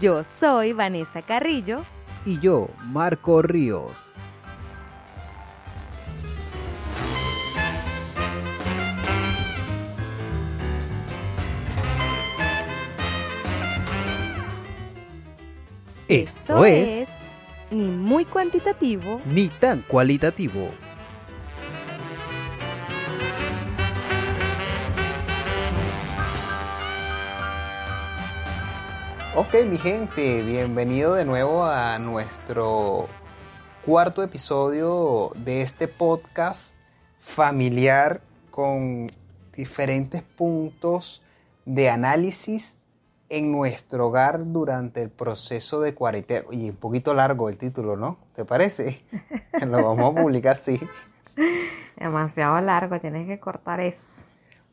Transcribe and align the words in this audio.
Yo 0.00 0.24
soy 0.24 0.72
Vanessa 0.72 1.20
Carrillo. 1.20 1.84
Y 2.24 2.38
yo, 2.40 2.68
Marco 2.86 3.42
Ríos. 3.42 4.10
Esto 16.08 16.64
es 16.64 17.08
ni 17.70 17.86
muy 17.86 18.24
cuantitativo 18.24 19.20
ni 19.26 19.48
tan 19.48 19.82
cualitativo. 19.82 20.70
Ok, 29.34 29.54
mi 29.66 29.78
gente, 29.78 30.42
bienvenido 30.42 31.14
de 31.14 31.24
nuevo 31.24 31.64
a 31.64 31.98
nuestro 31.98 33.08
cuarto 33.82 34.22
episodio 34.22 35.30
de 35.36 35.62
este 35.62 35.88
podcast 35.88 36.76
familiar 37.18 38.20
con 38.50 39.10
diferentes 39.56 40.20
puntos 40.22 41.22
de 41.64 41.88
análisis 41.88 42.76
en 43.30 43.50
nuestro 43.50 44.08
hogar 44.08 44.52
durante 44.52 45.00
el 45.00 45.08
proceso 45.08 45.80
de 45.80 45.94
cuarentena. 45.94 46.44
Y 46.50 46.68
un 46.68 46.76
poquito 46.76 47.14
largo 47.14 47.48
el 47.48 47.56
título, 47.56 47.96
¿no? 47.96 48.18
¿Te 48.36 48.44
parece? 48.44 49.02
Lo 49.66 49.82
vamos 49.82 50.14
a 50.14 50.20
publicar 50.20 50.56
así. 50.56 50.78
Demasiado 51.96 52.60
largo, 52.60 53.00
tienes 53.00 53.26
que 53.26 53.40
cortar 53.40 53.80
eso. 53.80 54.26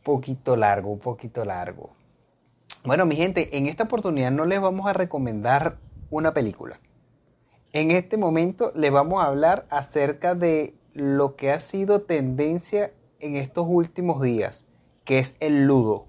Poquito 0.03 0.58
largo, 0.58 0.91
un 0.91 1.00
poquito 1.00 1.45
largo. 1.45 1.91
Bueno, 2.85 3.05
mi 3.05 3.16
gente, 3.16 3.58
en 3.58 3.67
esta 3.67 3.83
oportunidad 3.83 4.31
no 4.31 4.45
les 4.45 4.61
vamos 4.61 4.88
a 4.88 4.94
recomendar 4.94 5.77
una 6.09 6.33
película. 6.33 6.80
En 7.73 7.91
este 7.91 8.16
momento 8.17 8.72
les 8.73 8.91
vamos 8.91 9.22
a 9.22 9.27
hablar 9.27 9.66
acerca 9.69 10.33
de 10.33 10.75
lo 10.94 11.35
que 11.35 11.52
ha 11.52 11.59
sido 11.59 12.02
tendencia 12.02 12.94
en 13.19 13.35
estos 13.35 13.66
últimos 13.67 14.22
días, 14.22 14.66
que 15.03 15.19
es 15.19 15.35
el 15.41 15.66
ludo. 15.66 16.05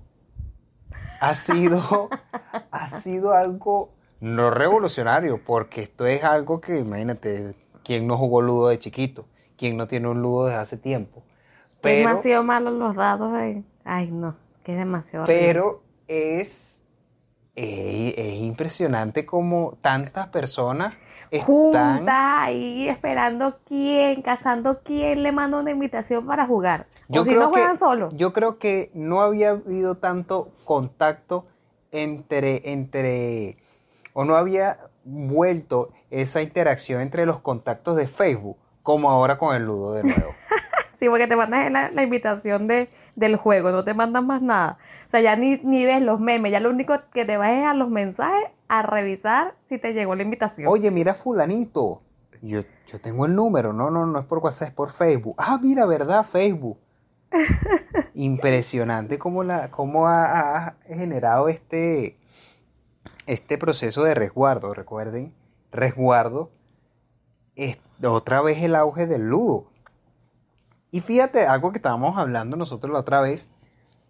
Ha 1.21 1.35
sido, 1.35 2.09
ha 2.71 3.01
sido 3.01 3.35
algo 3.35 3.91
no 4.21 4.51
revolucionario, 4.51 5.45
porque 5.45 5.83
esto 5.83 6.07
es 6.07 6.23
algo 6.23 6.61
que, 6.61 6.79
imagínate, 6.79 7.55
¿quién 7.83 8.07
no 8.07 8.17
jugó 8.17 8.43
ludo 8.43 8.69
de 8.69 8.79
chiquito? 8.79 9.27
¿Quién 9.57 9.77
no 9.77 9.89
tiene 9.89 10.09
un 10.09 10.23
ludo 10.23 10.47
desde 10.47 10.61
hace 10.61 10.77
tiempo? 10.77 11.25
Pero, 11.81 11.97
es 11.97 12.07
demasiado 12.07 12.45
malo 12.45 12.71
los 12.71 12.95
dados. 12.95 13.33
Ay, 13.85 14.11
no, 14.11 14.37
que 14.63 14.73
es 14.73 14.79
demasiado. 14.79 15.27
Pero 15.27 15.83
es, 16.11 16.83
es, 17.55 18.35
impresionante 18.41 19.25
como 19.25 19.79
tantas 19.81 20.27
personas 20.27 20.95
están 21.31 22.09
ahí 22.09 22.89
esperando 22.89 23.61
quién, 23.65 24.21
cazando 24.23 24.81
quién 24.83 25.23
le 25.23 25.31
manda 25.31 25.61
una 25.61 25.71
invitación 25.71 26.27
para 26.27 26.47
jugar. 26.47 26.87
Yo 27.07 27.21
o 27.21 27.25
creo 27.25 27.37
si 27.37 27.45
no 27.45 27.51
juegan 27.51 27.73
que, 27.73 27.79
solo. 27.79 28.09
Yo 28.15 28.33
creo 28.33 28.59
que 28.59 28.91
no 28.95 29.23
había 29.23 29.51
habido 29.51 29.95
tanto 29.95 30.51
contacto 30.65 31.47
entre, 31.93 32.73
entre, 32.73 33.59
o 34.13 34.25
no 34.25 34.35
había 34.35 34.79
vuelto 35.05 35.91
esa 36.11 36.43
interacción 36.43 37.01
entre 37.01 37.25
los 37.25 37.39
contactos 37.39 37.95
de 37.95 38.09
Facebook 38.09 38.57
como 38.83 39.11
ahora 39.11 39.39
con 39.39 39.55
el 39.55 39.65
Ludo 39.65 39.93
de 39.93 40.03
nuevo. 40.03 40.35
sí, 40.91 41.09
porque 41.09 41.29
te 41.29 41.37
mandas 41.37 41.71
la, 41.71 41.93
la 41.93 42.03
invitación 42.03 42.67
de, 42.67 42.89
del 43.15 43.37
juego, 43.37 43.71
no 43.71 43.85
te 43.85 43.95
mandan 43.95 44.27
más 44.27 44.43
nada. 44.43 44.79
O 45.11 45.17
sea, 45.19 45.23
ya 45.23 45.35
ni, 45.35 45.57
ni 45.65 45.85
ves 45.85 46.01
los 46.01 46.21
memes, 46.21 46.53
ya 46.53 46.61
lo 46.61 46.71
único 46.71 46.95
que 47.13 47.25
te 47.25 47.37
vas 47.37 47.51
es 47.51 47.65
a 47.65 47.75
los 47.75 47.91
mensajes 47.91 48.49
a 48.69 48.83
revisar 48.83 49.57
si 49.69 49.77
te 49.77 49.93
llegó 49.93 50.15
la 50.15 50.23
invitación. 50.23 50.69
Oye, 50.69 50.93
mira 50.93 51.15
fulanito, 51.15 52.03
yo, 52.43 52.61
yo 52.87 53.01
tengo 53.01 53.27
el 53.27 53.35
número, 53.35 53.73
no, 53.73 53.91
no, 53.91 54.07
no 54.07 54.21
es 54.21 54.25
por 54.27 54.39
WhatsApp, 54.39 54.69
es 54.69 54.75
por 54.75 54.91
Facebook. 54.91 55.35
Ah, 55.37 55.59
mira, 55.61 55.85
¿verdad? 55.85 56.23
Facebook. 56.23 56.79
Impresionante 58.15 59.19
cómo, 59.19 59.43
la, 59.43 59.73
cómo 59.73 60.07
ha, 60.07 60.69
ha, 60.69 60.77
generado 60.87 61.49
este, 61.49 62.17
este 63.27 63.59
proceso 63.59 64.05
de 64.05 64.15
resguardo, 64.15 64.75
recuerden, 64.75 65.35
resguardo, 65.73 66.53
es 67.57 67.81
otra 68.01 68.43
vez 68.43 68.63
el 68.63 68.77
auge 68.77 69.09
del 69.09 69.23
ludo. 69.27 69.73
Y 70.93 71.01
fíjate, 71.01 71.49
algo 71.49 71.73
que 71.73 71.79
estábamos 71.79 72.17
hablando 72.17 72.57
nosotros 72.57 72.93
la 72.93 73.01
otra 73.01 73.21
vez, 73.21 73.51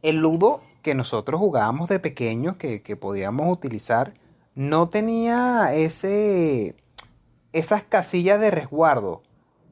el 0.02 0.16
ludo 0.16 0.60
que 0.82 0.94
nosotros 0.94 1.40
jugábamos 1.40 1.88
de 1.88 1.98
pequeños, 2.00 2.56
que, 2.56 2.82
que 2.82 2.96
podíamos 2.96 3.50
utilizar, 3.52 4.14
no 4.54 4.88
tenía 4.88 5.74
ese 5.74 6.76
esas 7.52 7.82
casillas 7.82 8.40
de 8.40 8.50
resguardo. 8.50 9.22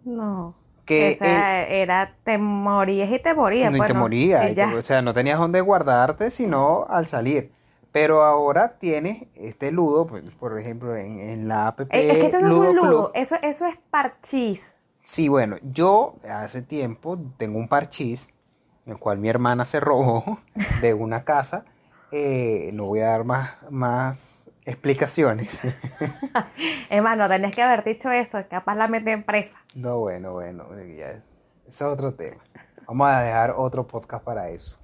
No. 0.05 0.55
Que 0.84 1.09
Esa 1.09 1.65
el, 1.65 1.72
era, 1.83 2.16
te 2.25 2.39
morías 2.39 3.11
y 3.12 3.19
te 3.21 3.34
morías. 3.34 3.71
No, 3.71 3.77
pues, 3.77 3.91
y 3.91 3.93
te 3.93 3.94
morías. 3.94 4.56
y 4.56 4.61
o 4.61 4.83
sea, 4.83 5.03
no 5.03 5.12
tenías 5.15 5.39
dónde 5.39 5.61
guardarte 5.61 6.31
sino 6.31 6.87
al 6.89 7.06
salir. 7.06 7.53
Pero 7.93 8.22
ahora 8.25 8.78
tienes 8.78 9.25
este 9.34 9.72
ludo, 9.72 10.06
pues, 10.06 10.25
por 10.34 10.59
ejemplo, 10.59 10.97
en, 10.97 11.21
en 11.21 11.49
la 11.49 11.69
app. 11.69 11.81
Es, 11.81 11.89
es 11.91 12.19
que 12.19 12.27
esto 12.27 12.41
no 12.41 12.49
Ludo 12.49 12.65
es 12.65 12.71
un 12.71 12.77
ludo, 12.77 13.05
Club. 13.05 13.10
eso, 13.15 13.37
eso 13.43 13.66
es 13.66 13.77
parchís. 13.91 14.77
Sí, 15.05 15.28
bueno, 15.28 15.56
yo 15.62 16.16
hace 16.28 16.62
tiempo 16.62 17.19
tengo 17.39 17.59
un 17.59 17.69
parchís, 17.69 18.31
el 18.88 18.99
cual 18.99 19.19
mi 19.19 19.28
hermana 19.28 19.65
se 19.65 19.81
robó 19.81 20.41
de 20.81 20.94
una 20.94 21.25
casa. 21.25 21.65
Eh, 22.10 22.71
no 22.72 22.87
voy 22.87 23.00
a 23.00 23.10
dar 23.10 23.25
más, 23.25 23.50
más 23.71 24.50
explicaciones. 24.65 25.59
es 26.91 27.03
más, 27.03 27.16
no 27.16 27.28
tenés 27.28 27.54
que 27.54 27.62
haber 27.62 27.84
dicho 27.84 28.10
eso, 28.10 28.38
capaz 28.50 28.75
la 28.75 28.88
mete 28.88 29.12
en 29.12 29.22
presa. 29.22 29.59
No, 29.75 30.00
bueno, 30.00 30.32
bueno, 30.32 30.66
ya, 30.97 31.10
ese 31.10 31.22
es 31.66 31.82
otro 31.82 32.15
tema. 32.15 32.43
Vamos 32.87 33.09
a 33.09 33.21
dejar 33.21 33.54
otro 33.56 33.87
podcast 33.87 34.25
para 34.25 34.48
eso. 34.48 34.78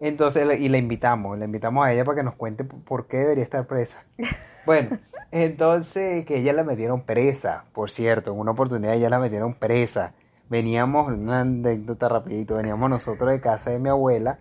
Entonces, 0.00 0.60
y 0.60 0.68
la 0.68 0.78
invitamos, 0.78 1.38
la 1.38 1.44
invitamos 1.44 1.86
a 1.86 1.92
ella 1.92 2.04
para 2.04 2.16
que 2.16 2.22
nos 2.22 2.34
cuente 2.34 2.64
por 2.64 3.06
qué 3.06 3.18
debería 3.18 3.44
estar 3.44 3.66
presa. 3.66 4.04
Bueno, 4.66 4.98
entonces 5.30 6.24
que 6.24 6.38
ella 6.38 6.54
la 6.54 6.62
metieron 6.62 7.02
presa, 7.02 7.66
por 7.74 7.90
cierto, 7.90 8.32
en 8.32 8.38
una 8.38 8.52
oportunidad 8.52 8.94
ella 8.94 9.10
la 9.10 9.18
metieron 9.18 9.52
presa. 9.52 10.14
Veníamos, 10.48 11.10
una 11.10 11.40
anécdota 11.40 12.08
rapidito, 12.08 12.56
veníamos 12.56 12.90
nosotros 12.90 13.30
de 13.30 13.40
casa 13.40 13.70
de 13.70 13.78
mi 13.78 13.88
abuela 13.88 14.40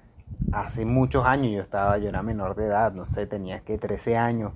hace 0.52 0.86
muchos 0.86 1.26
años, 1.26 1.54
yo 1.54 1.62
estaba, 1.62 1.98
yo 1.98 2.10
era 2.10 2.22
menor 2.22 2.56
de 2.56 2.66
edad, 2.66 2.94
no 2.94 3.06
sé, 3.06 3.26
tenía 3.26 3.62
que 3.62 3.78
13 3.78 4.18
años. 4.18 4.54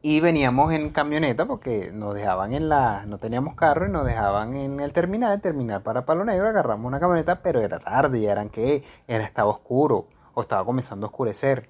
Y 0.00 0.20
veníamos 0.20 0.72
en 0.72 0.90
camioneta 0.90 1.46
porque 1.46 1.92
nos 1.92 2.14
dejaban 2.14 2.52
en 2.52 2.68
la, 2.68 3.04
no 3.06 3.18
teníamos 3.18 3.54
carro 3.54 3.86
y 3.86 3.90
nos 3.90 4.04
dejaban 4.04 4.54
en 4.56 4.80
el 4.80 4.92
terminal, 4.92 5.32
el 5.32 5.40
terminal 5.40 5.82
para 5.82 6.04
Palo 6.04 6.24
Negro, 6.24 6.48
agarramos 6.48 6.86
una 6.86 6.98
camioneta, 6.98 7.42
pero 7.42 7.60
era 7.60 7.78
tarde, 7.78 8.20
ya 8.20 8.32
eran 8.32 8.48
que, 8.48 8.84
era, 9.06 9.24
estaba 9.24 9.50
oscuro, 9.50 10.08
o 10.34 10.42
estaba 10.42 10.64
comenzando 10.64 11.06
a 11.06 11.10
oscurecer. 11.10 11.68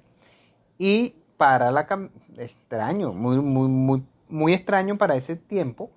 Y 0.78 1.16
para 1.36 1.70
la 1.70 1.86
extraño, 2.38 3.12
muy, 3.12 3.38
muy, 3.38 3.68
muy, 3.68 4.06
muy 4.28 4.54
extraño 4.54 4.96
para 4.96 5.16
ese 5.16 5.36
tiempo, 5.36 5.90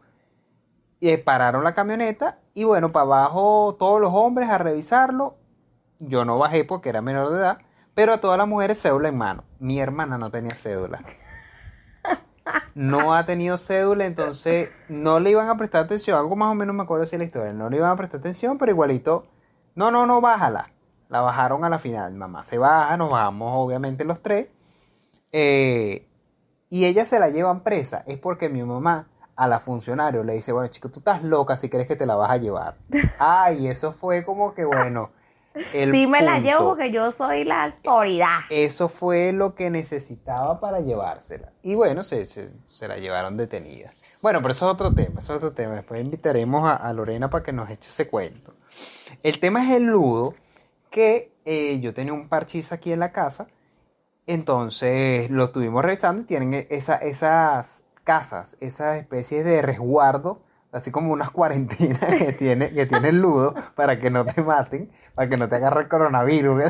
eh, 1.00 1.18
pararon 1.18 1.64
la 1.64 1.74
camioneta 1.74 2.40
y 2.56 2.64
bueno, 2.64 2.92
para 2.94 3.04
abajo 3.04 3.76
todos 3.78 4.02
los 4.02 4.14
hombres 4.14 4.50
a 4.50 4.58
revisarlo. 4.58 5.36
Yo 6.00 6.24
no 6.24 6.40
bajé 6.40 6.64
porque 6.64 6.90
era 6.90 7.02
menor 7.02 7.30
de 7.30 7.38
edad, 7.38 7.58
pero 7.94 8.14
a 8.14 8.22
todas 8.22 8.38
las 8.38 8.48
mujeres 8.48 8.82
cédula 8.82 9.10
en 9.10 9.18
mano. 9.18 9.44
Mi 9.60 9.80
hermana 9.80 10.18
no 10.18 10.32
tenía 10.32 10.56
cédula. 10.56 11.04
No 12.76 13.16
ha 13.16 13.26
tenido 13.26 13.58
cédula, 13.58 14.06
entonces 14.06 14.70
no 14.88 15.20
le 15.20 15.32
iban 15.32 15.50
a 15.50 15.58
prestar 15.58 15.86
atención. 15.86 16.18
Algo 16.18 16.36
más 16.36 16.52
o 16.52 16.56
menos 16.56 16.76
me 16.76 16.84
acuerdo 16.84 17.06
de 17.06 17.18
la 17.18 17.24
historia. 17.24 17.54
No 17.54 17.70
le 17.70 17.78
iban 17.78 17.90
a 17.90 17.96
prestar 17.96 18.20
atención, 18.20 18.58
pero 18.58 18.72
igualito. 18.72 19.26
No, 19.76 19.92
no, 19.92 20.06
no, 20.06 20.22
bájala. 20.22 20.72
La 21.10 21.22
bajaron 21.22 21.66
a 21.66 21.70
la 21.70 21.80
final. 21.80 22.14
Mamá 22.14 22.44
se 22.44 22.58
baja, 22.58 22.96
nos 22.98 23.12
bajamos 23.12 23.52
obviamente 23.56 24.06
los 24.06 24.22
tres. 24.22 24.48
Eh, 25.32 26.08
y 26.70 26.86
ella 26.86 27.06
se 27.06 27.20
la 27.20 27.30
llevan 27.30 27.62
presa. 27.62 28.04
Es 28.08 28.20
porque 28.20 28.48
mi 28.48 28.62
mamá 28.64 29.08
a 29.36 29.48
la 29.48 29.60
funcionario 29.60 30.24
le 30.24 30.34
dice, 30.34 30.52
bueno 30.52 30.68
chico, 30.70 30.90
tú 30.90 31.00
estás 31.00 31.24
loca 31.24 31.58
si 31.58 31.70
crees 31.70 31.88
que 31.88 31.96
te 31.96 32.06
la 32.06 32.16
vas 32.16 32.32
a 32.32 32.38
llevar. 32.38 32.78
Ay, 33.20 33.68
eso 33.68 33.94
fue 33.94 34.24
como 34.24 34.54
que 34.54 34.66
bueno. 34.66 35.12
el 35.74 35.92
sí 35.92 36.08
me 36.08 36.22
la 36.22 36.40
llevo 36.40 36.70
porque 36.70 36.92
yo 36.92 37.12
soy 37.12 37.44
la 37.44 37.66
autoridad. 37.66 38.40
Eso 38.50 38.90
fue 38.90 39.32
lo 39.32 39.56
que 39.56 39.70
necesitaba 39.70 40.60
para 40.60 40.82
llevársela. 40.82 41.52
Y 41.64 41.76
bueno, 41.76 42.04
se, 42.04 42.26
se, 42.26 42.50
se 42.66 42.88
la 42.88 42.98
llevaron 42.98 43.38
detenida. 43.38 43.94
Bueno, 44.22 44.42
pero 44.42 44.52
eso 44.52 44.66
es 44.66 44.74
otro 44.74 44.94
tema, 44.94 45.20
eso 45.20 45.34
es 45.34 45.38
otro 45.38 45.54
tema. 45.54 45.76
Después 45.76 46.02
invitaremos 46.02 46.68
a, 46.68 46.76
a 46.76 46.94
Lorena 46.94 47.30
para 47.30 47.44
que 47.44 47.54
nos 47.54 47.70
eche 47.70 47.90
ese 47.90 48.08
cuento. 48.10 48.54
El 49.24 49.40
tema 49.40 49.64
es 49.64 49.76
el 49.76 49.86
ludo, 49.86 50.34
que 50.90 51.32
eh, 51.46 51.80
yo 51.80 51.94
tenía 51.94 52.14
un 52.14 52.28
parchís 52.28 52.72
aquí 52.72 52.92
en 52.92 53.00
la 53.00 53.12
casa, 53.12 53.48
entonces 54.28 55.30
lo 55.30 55.46
estuvimos 55.46 55.84
revisando 55.86 56.22
y 56.24 56.26
tienen 56.26 56.54
e- 56.54 56.68
esa, 56.70 56.96
esas 56.96 57.85
casas, 58.06 58.56
esas 58.62 58.96
especies 58.96 59.44
de 59.44 59.62
resguardo, 59.62 60.40
así 60.72 60.92
como 60.92 61.12
unas 61.12 61.30
cuarentenas 61.38 62.00
que 62.18 62.32
tiene, 62.32 62.74
que 62.74 62.86
tiene 62.86 63.10
el 63.10 63.22
ludo 63.22 63.54
para 63.76 64.00
que 64.00 64.10
no 64.10 64.24
te 64.24 64.42
maten, 64.42 64.90
para 65.14 65.28
que 65.30 65.36
no 65.36 65.50
te 65.50 65.56
agarre 65.58 65.82
el 65.82 65.88
coronavirus. 65.90 66.62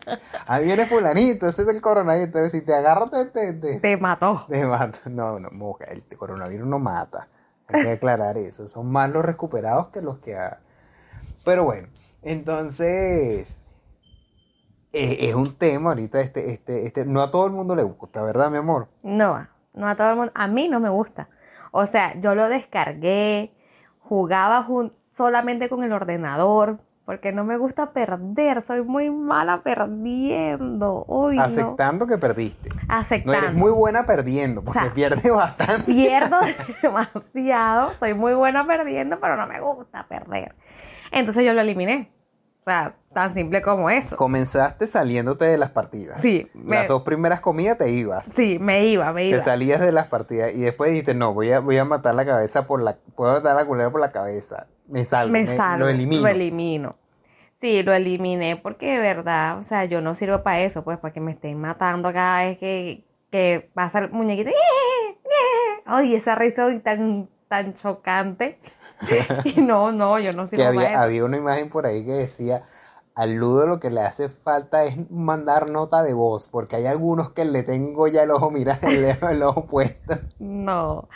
Ahí 0.46 0.64
viene 0.64 0.86
fulanito, 0.86 1.46
ese 1.46 1.62
es 1.62 1.68
el 1.68 1.80
coronavirus, 1.80 2.26
entonces 2.26 2.52
si 2.52 2.62
te 2.62 2.74
agarra 2.74 3.08
te, 3.08 3.26
te, 3.26 3.52
te- 3.52 3.80
Te 3.80 3.96
mató. 3.96 4.44
te 4.48 4.64
mata. 4.64 4.98
No, 5.10 5.38
no, 5.38 5.50
moja, 5.52 5.84
el 5.84 6.02
coronavirus 6.16 6.66
no 6.66 6.78
mata. 6.80 7.28
Hay 7.68 7.82
que 7.82 7.90
aclarar 7.92 8.36
eso. 8.38 8.66
Son 8.66 8.90
más 8.90 9.10
los 9.10 9.24
recuperados 9.24 9.88
que 9.88 10.00
los 10.00 10.18
que... 10.20 10.34
ha- 10.36 10.58
Pero 11.44 11.64
bueno, 11.64 11.88
entonces... 12.22 13.58
eh, 14.92 15.28
es 15.28 15.34
un 15.34 15.54
tema 15.56 15.90
ahorita, 15.90 16.20
este, 16.22 16.50
este, 16.50 16.86
este, 16.86 17.04
no 17.04 17.20
a 17.20 17.30
todo 17.30 17.44
el 17.46 17.52
mundo 17.52 17.76
le 17.76 17.82
gusta, 17.82 18.22
¿verdad, 18.22 18.50
mi 18.50 18.56
amor? 18.56 18.88
No, 19.02 19.46
no 19.78 19.88
a 19.88 19.94
todo 19.94 20.10
el 20.10 20.16
mundo. 20.16 20.32
A 20.34 20.46
mí 20.48 20.68
no 20.68 20.80
me 20.80 20.88
gusta. 20.90 21.28
O 21.70 21.86
sea, 21.86 22.18
yo 22.20 22.34
lo 22.34 22.48
descargué, 22.48 23.52
jugaba 24.00 24.62
jun- 24.62 24.92
solamente 25.10 25.68
con 25.68 25.84
el 25.84 25.92
ordenador, 25.92 26.78
porque 27.04 27.32
no 27.32 27.44
me 27.44 27.56
gusta 27.56 27.92
perder. 27.92 28.60
Soy 28.62 28.82
muy 28.82 29.10
mala 29.10 29.62
perdiendo. 29.62 31.04
Uy, 31.06 31.36
no. 31.36 31.42
Aceptando 31.42 32.06
que 32.06 32.18
perdiste. 32.18 32.68
No 32.86 32.94
Aceptando. 32.96 33.32
eres 33.38 33.54
muy 33.54 33.70
buena 33.70 34.04
perdiendo, 34.04 34.62
porque 34.62 34.78
O 34.78 34.82
sea, 34.82 34.92
pierdes 34.92 35.32
bastante. 35.34 35.92
Pierdo 35.92 36.36
demasiado. 36.82 37.92
Soy 37.98 38.14
muy 38.14 38.34
buena 38.34 38.66
perdiendo, 38.66 39.18
pero 39.20 39.36
no 39.36 39.46
me 39.46 39.60
gusta 39.60 40.06
perder. 40.06 40.54
Entonces 41.10 41.44
yo 41.44 41.52
lo 41.54 41.60
eliminé. 41.62 42.10
O 42.68 42.70
sea, 42.70 42.96
tan 43.14 43.32
simple 43.32 43.62
como 43.62 43.88
eso. 43.88 44.14
Comenzaste 44.14 44.86
saliéndote 44.86 45.46
de 45.46 45.56
las 45.56 45.70
partidas. 45.70 46.20
Sí, 46.20 46.50
me- 46.52 46.76
Las 46.76 46.88
dos 46.88 47.00
primeras 47.02 47.40
comidas 47.40 47.78
te 47.78 47.88
ibas. 47.90 48.26
Sí, 48.36 48.58
me 48.60 48.84
iba, 48.86 49.10
me 49.14 49.22
Te 49.22 49.28
iba. 49.28 49.40
salías 49.40 49.80
de 49.80 49.90
las 49.90 50.08
partidas 50.08 50.52
y 50.54 50.60
después 50.60 50.90
dijiste, 50.90 51.14
no, 51.14 51.32
voy 51.32 51.50
a, 51.52 51.60
voy 51.60 51.78
a 51.78 51.86
matar 51.86 52.14
la 52.14 52.26
cabeza 52.26 52.66
por 52.66 52.82
la, 52.82 52.98
puedo 53.16 53.32
matar 53.32 53.56
la 53.56 53.64
culera 53.64 53.90
por 53.90 54.02
la 54.02 54.10
cabeza. 54.10 54.66
Me 54.86 55.02
salgo, 55.06 55.32
me 55.32 55.44
me- 55.44 55.56
salgo, 55.56 55.86
lo 55.86 55.88
elimino. 55.90 56.20
Lo 56.20 56.28
elimino. 56.28 56.96
Sí, 57.54 57.82
lo 57.82 57.94
eliminé 57.94 58.56
porque 58.56 58.92
de 58.92 58.98
verdad, 59.00 59.58
o 59.58 59.64
sea, 59.64 59.86
yo 59.86 60.02
no 60.02 60.14
sirvo 60.14 60.42
para 60.42 60.60
eso, 60.60 60.84
pues, 60.84 60.98
para 60.98 61.14
que 61.14 61.20
me 61.20 61.32
estén 61.32 61.58
matando 61.58 62.12
cada 62.12 62.44
vez 62.44 62.58
que, 62.58 63.04
que 63.32 63.70
pasa 63.72 64.00
el 64.00 64.10
muñequito. 64.10 64.50
Ay, 65.86 66.14
esa 66.14 66.34
risa 66.34 66.66
hoy 66.66 66.80
tan, 66.80 67.28
tan 67.48 67.74
chocante. 67.74 68.58
Y 69.44 69.60
no, 69.60 69.92
no, 69.92 70.18
yo 70.18 70.32
no 70.32 70.48
para 70.48 70.68
había, 70.68 71.00
había 71.02 71.24
una 71.24 71.36
imagen 71.38 71.70
por 71.70 71.86
ahí 71.86 72.04
que 72.04 72.12
decía, 72.12 72.64
al 73.14 73.34
Ludo 73.34 73.66
lo 73.66 73.80
que 73.80 73.90
le 73.90 74.00
hace 74.02 74.28
falta 74.28 74.84
es 74.84 75.10
mandar 75.10 75.68
nota 75.70 76.02
de 76.02 76.14
voz, 76.14 76.48
porque 76.48 76.76
hay 76.76 76.86
algunos 76.86 77.30
que 77.32 77.44
le 77.44 77.62
tengo 77.62 78.08
ya 78.08 78.22
el 78.24 78.30
ojo, 78.30 78.50
mira, 78.50 78.78
el, 78.82 79.04
el 79.04 79.42
ojo 79.42 79.66
puesto. 79.66 80.16
No. 80.38 81.08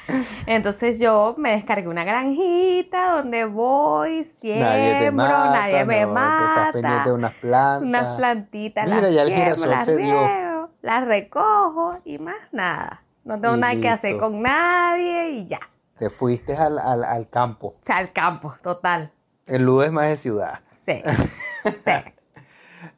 Entonces 0.47 0.99
yo 0.99 1.35
me 1.39 1.53
descargué 1.53 1.89
una 1.89 2.05
granjita 2.05 3.13
donde 3.17 3.45
voy, 3.45 4.25
siembro, 4.25 4.67
Nadie 4.69 4.95
te 4.97 5.11
mata, 5.13 5.51
nadie 5.51 5.85
me 5.85 6.07
no, 6.07 6.35
te 6.37 6.45
estás 6.45 6.69
pendiente 6.69 7.11
de 7.11 7.15
mata. 7.15 7.15
unas 7.15 7.35
plantas. 7.35 7.83
Unas 7.83 8.09
plantitas, 8.17 8.89
Mira, 8.89 9.09
las 9.09 9.11
ya 9.11 9.23
el 9.23 9.29
siembro, 9.29 9.35
girasol 9.35 9.71
las 9.71 9.85
se 9.85 9.97
dio. 9.97 10.37
riego, 10.37 10.71
las 10.83 11.05
recojo 11.07 11.99
y 12.05 12.19
más 12.19 12.37
nada. 12.53 13.05
No 13.25 13.41
tengo 13.41 13.57
Y 13.57 13.59
nada 13.59 13.77
que 13.81 13.89
hacer 13.89 14.17
con 14.19 14.43
nadie 14.43 15.31
y 15.33 15.47
ya. 15.49 15.61
Te 15.99 16.11
fuiste 16.11 16.57
al, 16.57 16.79
al, 16.79 17.05
al 17.05 17.29
campo. 17.29 17.77
O 17.83 17.85
sea, 17.85 17.99
al 17.99 18.13
campo, 18.13 18.55
total. 18.63 19.13
El 19.47 19.65
Ludo 19.65 19.85
es 19.85 19.93
más 19.93 20.09
de 20.09 20.17
ciudad. 20.17 20.61
Sí. 20.85 21.03
sí. 21.65 21.93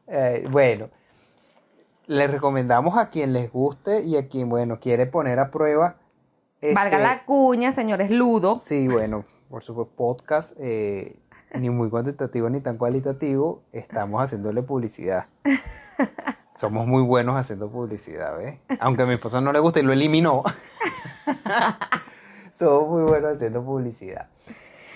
Eh, 0.06 0.46
bueno, 0.50 0.88
les 2.06 2.30
recomendamos 2.30 2.98
a 2.98 3.10
quien 3.10 3.32
les 3.32 3.50
guste 3.50 4.02
y 4.02 4.16
a 4.16 4.28
quien, 4.28 4.48
bueno, 4.48 4.78
quiere 4.78 5.06
poner 5.06 5.38
a 5.38 5.50
prueba. 5.50 5.96
Valga 6.62 6.96
este, 6.96 7.08
la 7.08 7.24
cuña, 7.24 7.72
señores 7.72 8.10
Ludo. 8.10 8.60
Sí, 8.64 8.88
bueno, 8.88 9.24
por 9.50 9.62
supuesto, 9.62 9.94
podcast, 9.94 10.56
eh, 10.58 11.18
ni 11.54 11.70
muy 11.70 11.90
cuantitativo 11.90 12.48
ni 12.50 12.60
tan 12.60 12.78
cualitativo, 12.78 13.62
estamos 13.72 14.22
haciéndole 14.22 14.62
publicidad. 14.62 15.26
Somos 16.56 16.86
muy 16.86 17.02
buenos 17.02 17.36
haciendo 17.36 17.68
publicidad, 17.68 18.36
¿ves? 18.36 18.60
Aunque 18.78 19.02
a 19.02 19.06
mi 19.06 19.14
esposa 19.14 19.40
no 19.40 19.52
le 19.52 19.58
gusta 19.58 19.80
y 19.80 19.82
lo 19.82 19.92
eliminó. 19.92 20.42
Somos 22.54 22.88
muy 22.88 23.02
buenos 23.02 23.34
haciendo 23.34 23.64
publicidad. 23.64 24.28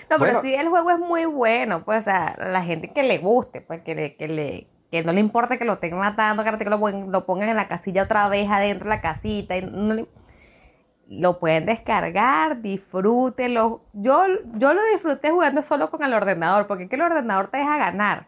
No, 0.09 0.17
pero 0.17 0.41
sí, 0.41 0.55
el 0.55 0.69
juego 0.69 0.91
es 0.91 0.99
muy 0.99 1.25
bueno, 1.25 1.83
pues, 1.83 2.01
o 2.01 2.03
sea, 2.03 2.35
la 2.39 2.63
gente 2.63 2.91
que 2.93 3.03
le 3.03 3.17
guste, 3.19 3.61
pues, 3.61 3.81
que 3.81 3.93
le, 3.95 4.15
que 4.15 4.27
le, 4.27 4.67
que 4.89 5.03
no 5.03 5.11
le 5.11 5.19
importa 5.19 5.57
que 5.57 5.65
lo 5.65 5.73
estén 5.73 5.95
matando, 5.97 6.43
que 6.43 6.65
lo, 6.65 6.77
lo 6.89 7.25
pongan 7.25 7.49
en 7.49 7.57
la 7.57 7.67
casilla 7.67 8.03
otra 8.03 8.27
vez 8.29 8.49
adentro 8.49 8.89
de 8.89 8.95
la 8.95 9.01
casita, 9.01 9.57
y 9.57 9.61
no 9.63 9.93
le- 9.93 10.07
lo 11.09 11.39
pueden 11.39 11.65
descargar, 11.65 12.61
disfrútenlo. 12.61 13.81
Yo, 13.93 14.23
yo 14.55 14.73
lo 14.73 14.81
disfruté 14.93 15.31
jugando 15.31 15.61
solo 15.61 15.89
con 15.91 16.03
el 16.03 16.13
ordenador, 16.13 16.67
porque 16.67 16.83
es 16.85 16.89
que 16.89 16.95
el 16.95 17.01
ordenador 17.01 17.49
te 17.49 17.57
deja 17.57 17.77
ganar. 17.77 18.27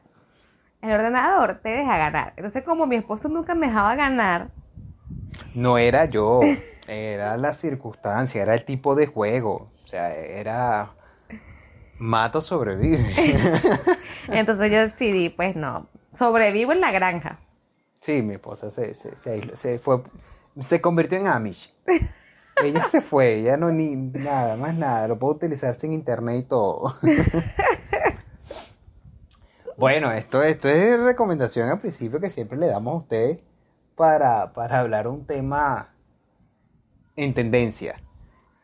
El 0.82 0.92
ordenador 0.94 1.60
te 1.64 1.70
deja 1.70 1.98
ganar. 1.98 2.34
Entonces, 2.38 2.64
como 2.64 2.86
mi 2.88 2.98
esposo 2.98 3.30
nunca 3.30 3.56
me 3.56 3.68
dejaba 3.68 3.96
ganar, 3.96 4.50
No 5.56 5.78
era 5.78 6.06
yo, 6.06 6.42
era 6.92 7.38
la 7.38 7.54
circunstancia, 7.54 8.42
era 8.42 8.54
el 8.54 8.66
tipo 8.66 8.96
de 8.96 9.08
juego. 9.08 9.72
O 9.76 9.88
sea, 9.88 10.16
era 10.16 10.94
mata 11.98 12.40
o 12.40 12.42
sobrevive. 12.42 13.06
entonces 14.30 14.72
yo 14.72 14.80
decidí, 14.80 15.30
pues 15.30 15.56
no, 15.56 15.88
sobrevivo 16.14 16.72
en 16.72 16.82
la 16.82 16.92
granja. 16.92 17.40
Sí, 18.00 18.22
mi 18.22 18.34
esposa 18.34 18.70
se, 18.70 18.94
se, 18.94 19.16
se, 19.16 19.56
se 19.56 19.80
fue, 19.80 20.02
se 20.60 20.82
convirtió 20.82 21.18
en 21.18 21.28
Amish. 21.28 21.74
Ella 22.64 22.84
se 22.84 23.02
fue, 23.02 23.36
ella 23.36 23.58
no 23.58 23.72
ni 23.72 23.96
nada, 23.96 24.56
más 24.56 24.76
nada, 24.76 25.08
lo 25.08 25.18
puedo 25.18 25.36
utilizar 25.36 25.76
sin 25.76 25.94
internet 25.94 26.38
y 26.40 26.44
todo. 26.44 26.96
Bueno, 29.78 30.12
esto, 30.12 30.44
esto 30.44 30.70
es 30.70 31.00
recomendación 31.00 31.68
al 31.68 31.80
principio 31.80 32.20
que 32.20 32.30
siempre 32.30 32.56
le 32.56 32.68
damos 32.68 32.94
a 32.94 32.98
ustedes 32.98 33.40
para, 33.96 34.54
para 34.54 34.80
hablar 34.80 35.08
un 35.08 35.26
tema 35.26 35.96
en 37.16 37.34
tendencia. 37.34 38.00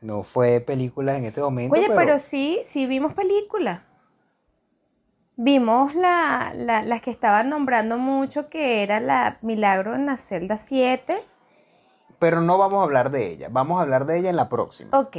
No 0.01 0.23
fue 0.23 0.59
películas 0.61 1.17
en 1.17 1.25
este 1.25 1.41
momento, 1.41 1.73
Oye, 1.75 1.85
pero, 1.87 1.95
pero 1.95 2.19
sí, 2.19 2.61
sí 2.65 2.85
vimos 2.85 3.13
películas. 3.13 3.81
Vimos 5.35 5.93
la, 5.95 6.53
la- 6.55 6.81
las 6.81 7.01
que 7.01 7.11
estaban 7.11 7.49
nombrando 7.49 7.97
mucho, 7.97 8.49
que 8.49 8.81
era 8.83 8.99
la 8.99 9.37
Milagro 9.41 9.93
en 9.95 10.05
la 10.07 10.17
celda 10.17 10.57
7. 10.57 11.23
pero 12.19 12.41
no 12.41 12.57
vamos 12.57 12.79
a 12.79 12.83
hablar 12.83 13.11
de 13.11 13.27
ella. 13.31 13.47
Vamos 13.51 13.77
a 13.79 13.83
hablar 13.83 14.05
de 14.07 14.17
ella 14.17 14.29
en 14.31 14.35
la 14.35 14.49
próxima. 14.49 14.97
Ok, 14.97 15.17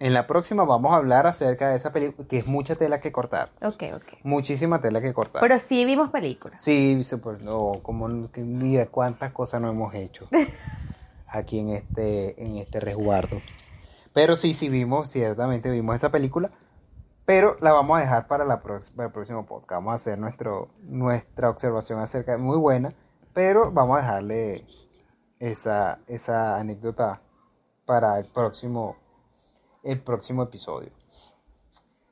En 0.00 0.14
la 0.14 0.26
próxima 0.26 0.64
vamos 0.64 0.92
a 0.92 0.96
hablar 0.96 1.26
acerca 1.26 1.68
de 1.68 1.76
esa 1.76 1.92
película, 1.92 2.26
que 2.28 2.38
es 2.38 2.46
mucha 2.46 2.76
tela 2.76 3.00
que 3.00 3.12
cortar. 3.12 3.50
ok, 3.60 3.82
ok. 3.96 4.04
Muchísima 4.22 4.80
tela 4.80 5.02
que 5.02 5.12
cortar. 5.12 5.40
Pero 5.42 5.58
sí 5.58 5.84
vimos 5.84 6.10
películas. 6.10 6.62
Sí, 6.62 7.02
se- 7.02 7.18
pues, 7.18 7.42
no, 7.42 7.72
como 7.82 8.08
mira 8.36 8.86
cuántas 8.86 9.32
cosas 9.32 9.60
no 9.60 9.68
hemos 9.68 9.92
hecho 9.94 10.28
aquí 11.30 11.58
en 11.58 11.70
este, 11.70 12.42
en 12.42 12.56
este 12.56 12.80
resguardo. 12.80 13.40
Pero 14.12 14.36
sí, 14.36 14.54
sí 14.54 14.68
vimos, 14.68 15.10
ciertamente 15.10 15.70
vimos 15.70 15.96
esa 15.96 16.10
película, 16.10 16.50
pero 17.24 17.56
la 17.60 17.72
vamos 17.72 17.98
a 17.98 18.00
dejar 18.00 18.26
para, 18.26 18.44
la 18.44 18.60
para 18.60 18.78
el 18.78 19.12
próximo 19.12 19.46
podcast. 19.46 19.78
Vamos 19.80 19.92
a 19.92 19.96
hacer 19.96 20.18
nuestro, 20.18 20.68
nuestra 20.82 21.50
observación 21.50 22.00
acerca 22.00 22.32
de 22.32 22.38
muy 22.38 22.56
buena, 22.56 22.94
pero 23.32 23.70
vamos 23.70 23.98
a 23.98 24.00
dejarle 24.00 24.66
esa, 25.38 26.00
esa 26.06 26.58
anécdota 26.58 27.22
para 27.84 28.18
el 28.18 28.26
próximo, 28.26 28.96
el 29.82 30.00
próximo 30.00 30.42
episodio. 30.42 30.90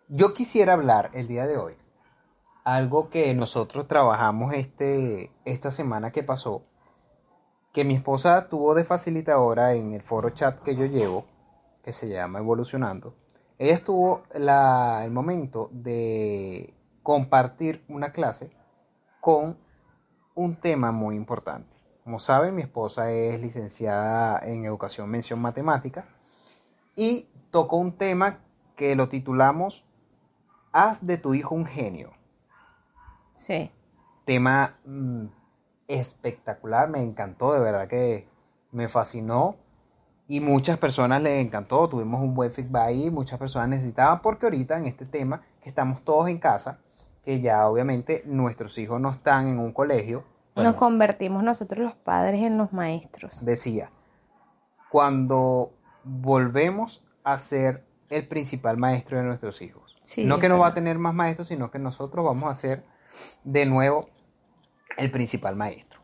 Yo 0.09 0.35
quisiera 0.35 0.75
hablar 0.75 1.11
el 1.15 1.27
día 1.27 1.47
de 1.47 1.57
hoy 1.57 1.77
algo 2.67 3.11
que 3.11 3.33
nosotros 3.33 3.87
trabajamos 3.87 4.53
este, 4.53 5.31
esta 5.45 5.71
semana 5.71 6.11
que 6.11 6.25
pasó, 6.25 6.65
que 7.77 7.85
mi 7.85 7.93
esposa 7.95 8.49
tuvo 8.49 8.75
de 8.75 8.85
facilitadora 8.85 9.75
en 9.75 9.93
el 9.93 10.01
foro 10.01 10.31
chat 10.31 10.61
que 10.61 10.75
yo 10.75 10.87
llevo, 10.87 11.27
que 11.83 11.93
se 11.93 12.09
llama 12.09 12.39
Evolucionando. 12.39 13.15
Ella 13.59 13.79
tuvo 13.85 14.23
la- 14.33 15.03
el 15.05 15.11
momento 15.11 15.69
de 15.73 16.73
compartir 17.03 17.85
una 17.87 18.13
clase 18.13 18.51
con 19.21 19.59
un 20.35 20.57
tema 20.57 20.91
muy 20.91 21.17
importante. 21.17 21.77
Como 22.03 22.19
saben, 22.19 22.55
mi 22.55 22.63
esposa 22.63 23.13
es 23.13 23.43
licenciada 23.43 24.39
en 24.43 24.65
Educación 24.65 25.11
Mención 25.11 25.39
Matemática 25.39 26.07
y 26.97 27.29
tocó 27.51 27.77
un 27.77 27.93
tema 27.99 28.39
que 28.75 28.97
lo 28.97 29.11
titulamos 29.11 29.85
Haz 30.73 31.07
de 31.07 31.19
tu 31.19 31.35
hijo 31.35 31.55
un 31.55 31.67
genio. 31.67 32.15
Sí. 33.35 33.71
tema 34.25 34.79
mm, 34.87 35.27
espectacular, 35.89 36.89
me 36.89 37.03
encantó, 37.03 37.53
de 37.53 37.61
verdad 37.61 37.89
que 37.89 38.29
me 38.73 38.89
fascinó 38.89 39.57
y 40.29 40.41
muchas 40.41 40.79
personas 40.79 41.23
les 41.23 41.45
encantó, 41.45 41.89
tuvimos 41.89 42.21
un 42.21 42.35
buen 42.35 42.51
feedback 42.51 42.83
ahí, 42.83 43.11
muchas 43.11 43.39
personas 43.39 43.69
necesitaban 43.69 44.21
porque 44.21 44.47
ahorita 44.47 44.77
en 44.77 44.87
este 44.87 45.07
tema 45.07 45.43
que 45.61 45.69
estamos 45.69 46.03
todos 46.03 46.29
en 46.29 46.39
casa, 46.39 46.81
que 47.25 47.41
ya 47.41 47.67
obviamente 47.69 48.23
nuestros 48.27 48.77
hijos 48.79 49.01
no 49.01 49.11
están 49.11 49.49
en 49.49 49.59
un 49.59 49.73
colegio. 49.73 50.25
Nos 50.57 50.77
convertimos 50.77 51.43
nosotros 51.43 51.81
los 51.81 51.95
padres 51.95 52.43
en 52.43 52.57
los 52.57 52.73
maestros. 52.73 53.45
Decía, 53.45 53.91
cuando 54.91 55.73
volvemos 56.03 57.05
a 57.25 57.39
ser 57.39 57.85
el 58.09 58.27
principal 58.27 58.77
maestro 58.77 59.19
de 59.19 59.25
nuestros 59.25 59.61
hijos. 59.63 59.97
no 60.19 60.39
que 60.39 60.49
no 60.49 60.59
va 60.59 60.69
a 60.69 60.75
tener 60.75 60.99
más 60.99 61.15
maestros, 61.15 61.49
sino 61.49 61.71
que 61.71 61.79
nosotros 61.79 62.25
vamos 62.25 62.51
a 62.51 62.55
ser 62.55 62.85
de 63.45 63.67
nuevo 63.67 64.09
el 64.97 65.11
principal 65.11 65.57
maestro. 65.57 66.01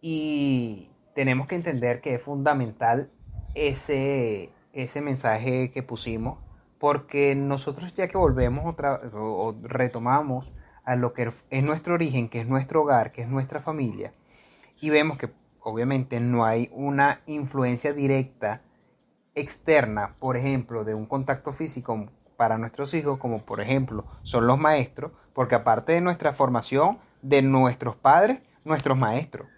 Y 0.00 0.90
tenemos 1.14 1.46
que 1.46 1.54
entender 1.56 2.00
que 2.00 2.14
es 2.14 2.22
fundamental 2.22 3.10
ese, 3.54 4.50
ese 4.72 5.00
mensaje 5.00 5.70
que 5.70 5.82
pusimos, 5.82 6.38
porque 6.78 7.34
nosotros 7.34 7.94
ya 7.94 8.08
que 8.08 8.18
volvemos 8.18 8.66
otra, 8.66 9.00
o 9.14 9.56
retomamos 9.62 10.52
a 10.84 10.94
lo 10.96 11.12
que 11.14 11.32
es 11.50 11.64
nuestro 11.64 11.94
origen, 11.94 12.28
que 12.28 12.40
es 12.40 12.46
nuestro 12.46 12.82
hogar, 12.82 13.12
que 13.12 13.22
es 13.22 13.28
nuestra 13.28 13.60
familia, 13.60 14.12
y 14.80 14.90
vemos 14.90 15.18
que 15.18 15.30
obviamente 15.60 16.20
no 16.20 16.44
hay 16.44 16.70
una 16.72 17.22
influencia 17.26 17.92
directa 17.92 18.62
externa, 19.34 20.14
por 20.20 20.36
ejemplo, 20.36 20.84
de 20.84 20.94
un 20.94 21.06
contacto 21.06 21.50
físico 21.50 22.08
para 22.36 22.58
nuestros 22.58 22.94
hijos, 22.94 23.18
como 23.18 23.40
por 23.40 23.60
ejemplo 23.60 24.04
son 24.22 24.46
los 24.46 24.58
maestros, 24.58 25.12
porque 25.32 25.54
aparte 25.54 25.92
de 25.92 26.00
nuestra 26.00 26.32
formación, 26.32 26.98
de 27.28 27.42
nuestros 27.42 27.96
padres, 27.96 28.40
nuestros 28.64 28.96
maestros 28.96 29.48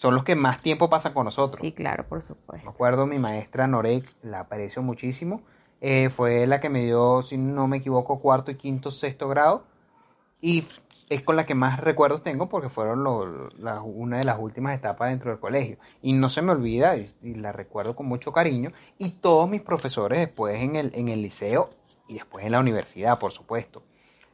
son 0.00 0.14
los 0.14 0.24
que 0.24 0.34
más 0.34 0.62
tiempo 0.62 0.88
pasan 0.88 1.12
con 1.12 1.26
nosotros. 1.26 1.60
Sí, 1.60 1.72
claro, 1.72 2.06
por 2.08 2.22
supuesto. 2.22 2.64
Me 2.64 2.72
acuerdo, 2.72 3.06
mi 3.06 3.18
maestra 3.18 3.66
Norek, 3.66 4.04
la 4.22 4.40
aprecio 4.40 4.80
muchísimo. 4.80 5.42
Eh, 5.82 6.08
fue 6.08 6.46
la 6.46 6.58
que 6.58 6.70
me 6.70 6.84
dio, 6.84 7.20
si 7.22 7.36
no 7.36 7.66
me 7.68 7.78
equivoco, 7.78 8.18
cuarto 8.20 8.50
y 8.50 8.54
quinto, 8.54 8.90
sexto 8.90 9.28
grado. 9.28 9.64
Y 10.40 10.64
es 11.10 11.22
con 11.22 11.36
la 11.36 11.44
que 11.44 11.54
más 11.54 11.80
recuerdos 11.80 12.22
tengo 12.22 12.48
porque 12.48 12.70
fueron 12.70 13.06
una 13.06 14.18
de 14.18 14.24
las 14.24 14.38
últimas 14.38 14.74
etapas 14.74 15.10
dentro 15.10 15.30
del 15.30 15.38
colegio. 15.38 15.76
Y 16.00 16.14
no 16.14 16.30
se 16.30 16.40
me 16.40 16.52
olvida 16.52 16.96
y, 16.96 17.12
la 17.34 17.52
recuerdo 17.52 17.94
con 17.94 18.06
mucho 18.06 18.32
cariño. 18.32 18.72
Y 18.96 19.10
todos 19.10 19.50
mis 19.50 19.60
profesores 19.60 20.18
después 20.18 20.62
en 20.62 20.76
el, 20.76 20.92
en 20.94 21.10
el 21.10 21.20
liceo 21.20 21.74
y 22.08 22.14
después 22.14 22.46
en 22.46 22.52
la 22.52 22.60
universidad, 22.60 23.18
por 23.18 23.32
supuesto 23.32 23.82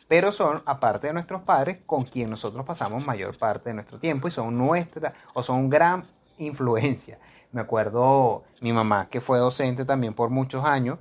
pero 0.09 0.33
son, 0.33 0.63
aparte 0.67 1.09
de 1.09 1.13
nuestros 1.13 1.43
padres, 1.43 1.79
con 1.85 2.05
quien 2.05 2.31
nosotros 2.31 2.65
pasamos 2.65 3.05
mayor 3.07 3.37
parte 3.37 3.71
de 3.71 3.75
nuestro 3.75 3.99
tiempo 3.99 4.29
y 4.29 4.31
son 4.31 4.57
nuestra, 4.57 5.15
o 5.35 5.43
son 5.43 5.69
gran 5.69 6.05
influencia. 6.39 7.19
Me 7.53 7.61
acuerdo 7.61 8.45
mi 8.61 8.73
mamá, 8.73 9.09
que 9.09 9.21
fue 9.21 9.39
docente 9.39 9.85
también 9.85 10.15
por 10.15 10.31
muchos 10.31 10.65
años, 10.65 10.99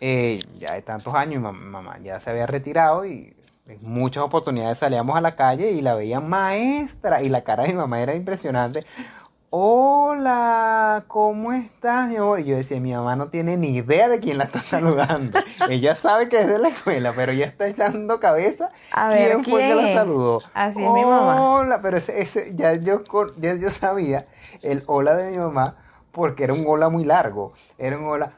eh, 0.00 0.40
ya 0.58 0.74
de 0.74 0.82
tantos 0.82 1.14
años, 1.14 1.42
mi 1.52 1.60
mamá 1.60 1.98
ya 2.02 2.18
se 2.20 2.30
había 2.30 2.46
retirado 2.46 3.04
y 3.04 3.36
en 3.66 3.78
muchas 3.82 4.24
oportunidades 4.24 4.78
salíamos 4.78 5.16
a 5.16 5.20
la 5.20 5.36
calle 5.36 5.70
y 5.72 5.82
la 5.82 5.94
veían 5.94 6.28
maestra 6.28 7.22
y 7.22 7.28
la 7.28 7.42
cara 7.42 7.64
de 7.64 7.68
mi 7.68 7.74
mamá 7.74 8.00
era 8.00 8.14
impresionante 8.14 8.84
hola, 9.52 11.04
¿cómo 11.08 11.52
estás, 11.52 12.08
mi 12.08 12.16
amor? 12.16 12.40
Y 12.40 12.44
yo 12.44 12.56
decía, 12.56 12.80
mi 12.80 12.92
mamá 12.92 13.16
no 13.16 13.28
tiene 13.28 13.56
ni 13.56 13.76
idea 13.76 14.08
de 14.08 14.20
quién 14.20 14.38
la 14.38 14.44
está 14.44 14.58
saludando. 14.62 15.40
ella 15.68 15.94
sabe 15.96 16.28
que 16.28 16.40
es 16.40 16.46
de 16.46 16.58
la 16.58 16.68
escuela, 16.68 17.12
pero 17.14 17.32
ella 17.32 17.46
está 17.46 17.66
echando 17.66 18.20
cabeza. 18.20 18.70
A 18.92 19.08
ver, 19.08 19.32
¿quién, 19.32 19.44
fue 19.44 19.60
que 19.62 19.74
la 19.74 19.92
saludó? 19.92 20.40
Así 20.54 20.82
es 20.82 20.92
mi 20.92 21.04
mamá. 21.04 21.42
Hola, 21.42 21.82
pero 21.82 21.96
ese, 21.96 22.22
ese 22.22 22.54
ya, 22.54 22.74
yo, 22.74 23.02
ya 23.38 23.54
yo 23.56 23.70
sabía 23.70 24.26
el 24.62 24.84
hola 24.86 25.16
de 25.16 25.32
mi 25.32 25.38
mamá 25.38 25.76
porque 26.12 26.44
era 26.44 26.54
un 26.54 26.64
hola 26.66 26.88
muy 26.88 27.04
largo. 27.04 27.52
Era 27.76 27.98
un 27.98 28.06
hola, 28.06 28.32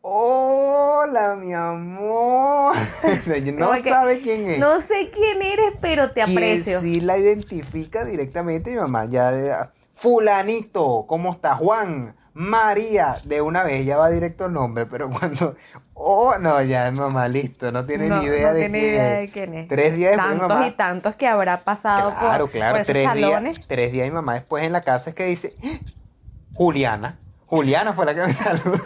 Hola, 0.00 1.34
mi 1.34 1.52
amor. 1.52 2.74
no 3.54 3.82
sabe 3.82 4.20
quién 4.20 4.46
es. 4.48 4.58
No 4.58 4.80
sé 4.80 5.10
quién 5.12 5.42
eres, 5.42 5.74
pero 5.80 6.12
te 6.12 6.22
aprecio. 6.22 6.80
Sí 6.80 7.00
la 7.00 7.18
identifica 7.18 8.04
directamente 8.04 8.70
mi 8.70 8.76
mamá. 8.76 9.06
Ya 9.06 9.72
fulanito, 9.98 11.06
¿cómo 11.08 11.32
está 11.32 11.56
Juan? 11.56 12.14
María, 12.32 13.16
de 13.24 13.42
una 13.42 13.64
vez 13.64 13.84
ya 13.84 13.96
va 13.96 14.10
directo 14.10 14.46
el 14.46 14.52
nombre, 14.52 14.86
pero 14.86 15.10
cuando, 15.18 15.56
oh, 15.94 16.38
no, 16.38 16.62
ya 16.62 16.90
mamá, 16.92 17.26
listo, 17.26 17.72
no 17.72 17.84
tiene 17.84 18.08
ni 18.08 18.24
idea, 18.26 18.52
de, 18.52 18.60
tiene 18.60 18.78
quién 18.78 18.92
idea 18.92 19.12
de 19.14 19.28
quién 19.28 19.54
es. 19.54 19.68
Tres 19.68 19.96
días 19.96 20.12
después 20.12 20.38
tantos 20.38 20.66
y 20.68 20.70
tantos 20.70 21.14
que 21.16 21.26
habrá 21.26 21.64
pasado 21.64 22.14
claro, 22.16 22.44
por, 22.44 22.52
claro, 22.52 22.76
por 22.76 22.86
tres 22.86 23.08
salones. 23.08 23.56
Días, 23.56 23.66
tres 23.66 23.92
días 23.92 24.06
mi 24.06 24.12
mamá 24.12 24.34
después 24.34 24.62
en 24.62 24.72
la 24.72 24.82
casa 24.82 25.10
es 25.10 25.16
que 25.16 25.24
dice, 25.24 25.56
Juliana, 26.54 27.18
Juliana 27.46 27.92
fue 27.92 28.06
la 28.06 28.14
que 28.14 28.20
me 28.22 28.34
saludó. 28.34 28.80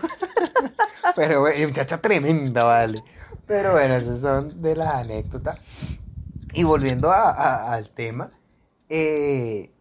pero 1.14 1.45
muchacha 1.66 1.99
tremenda, 1.99 2.64
vale. 2.64 3.02
Pero 3.47 3.73
bueno, 3.73 3.95
esas 3.97 4.23
son 4.23 4.62
de 4.62 4.76
las 4.76 4.95
anécdotas. 4.95 5.59
Y 6.54 6.64
volviendo 6.64 7.12
al 7.12 7.90
tema, 7.90 8.31
eh, 8.88 9.73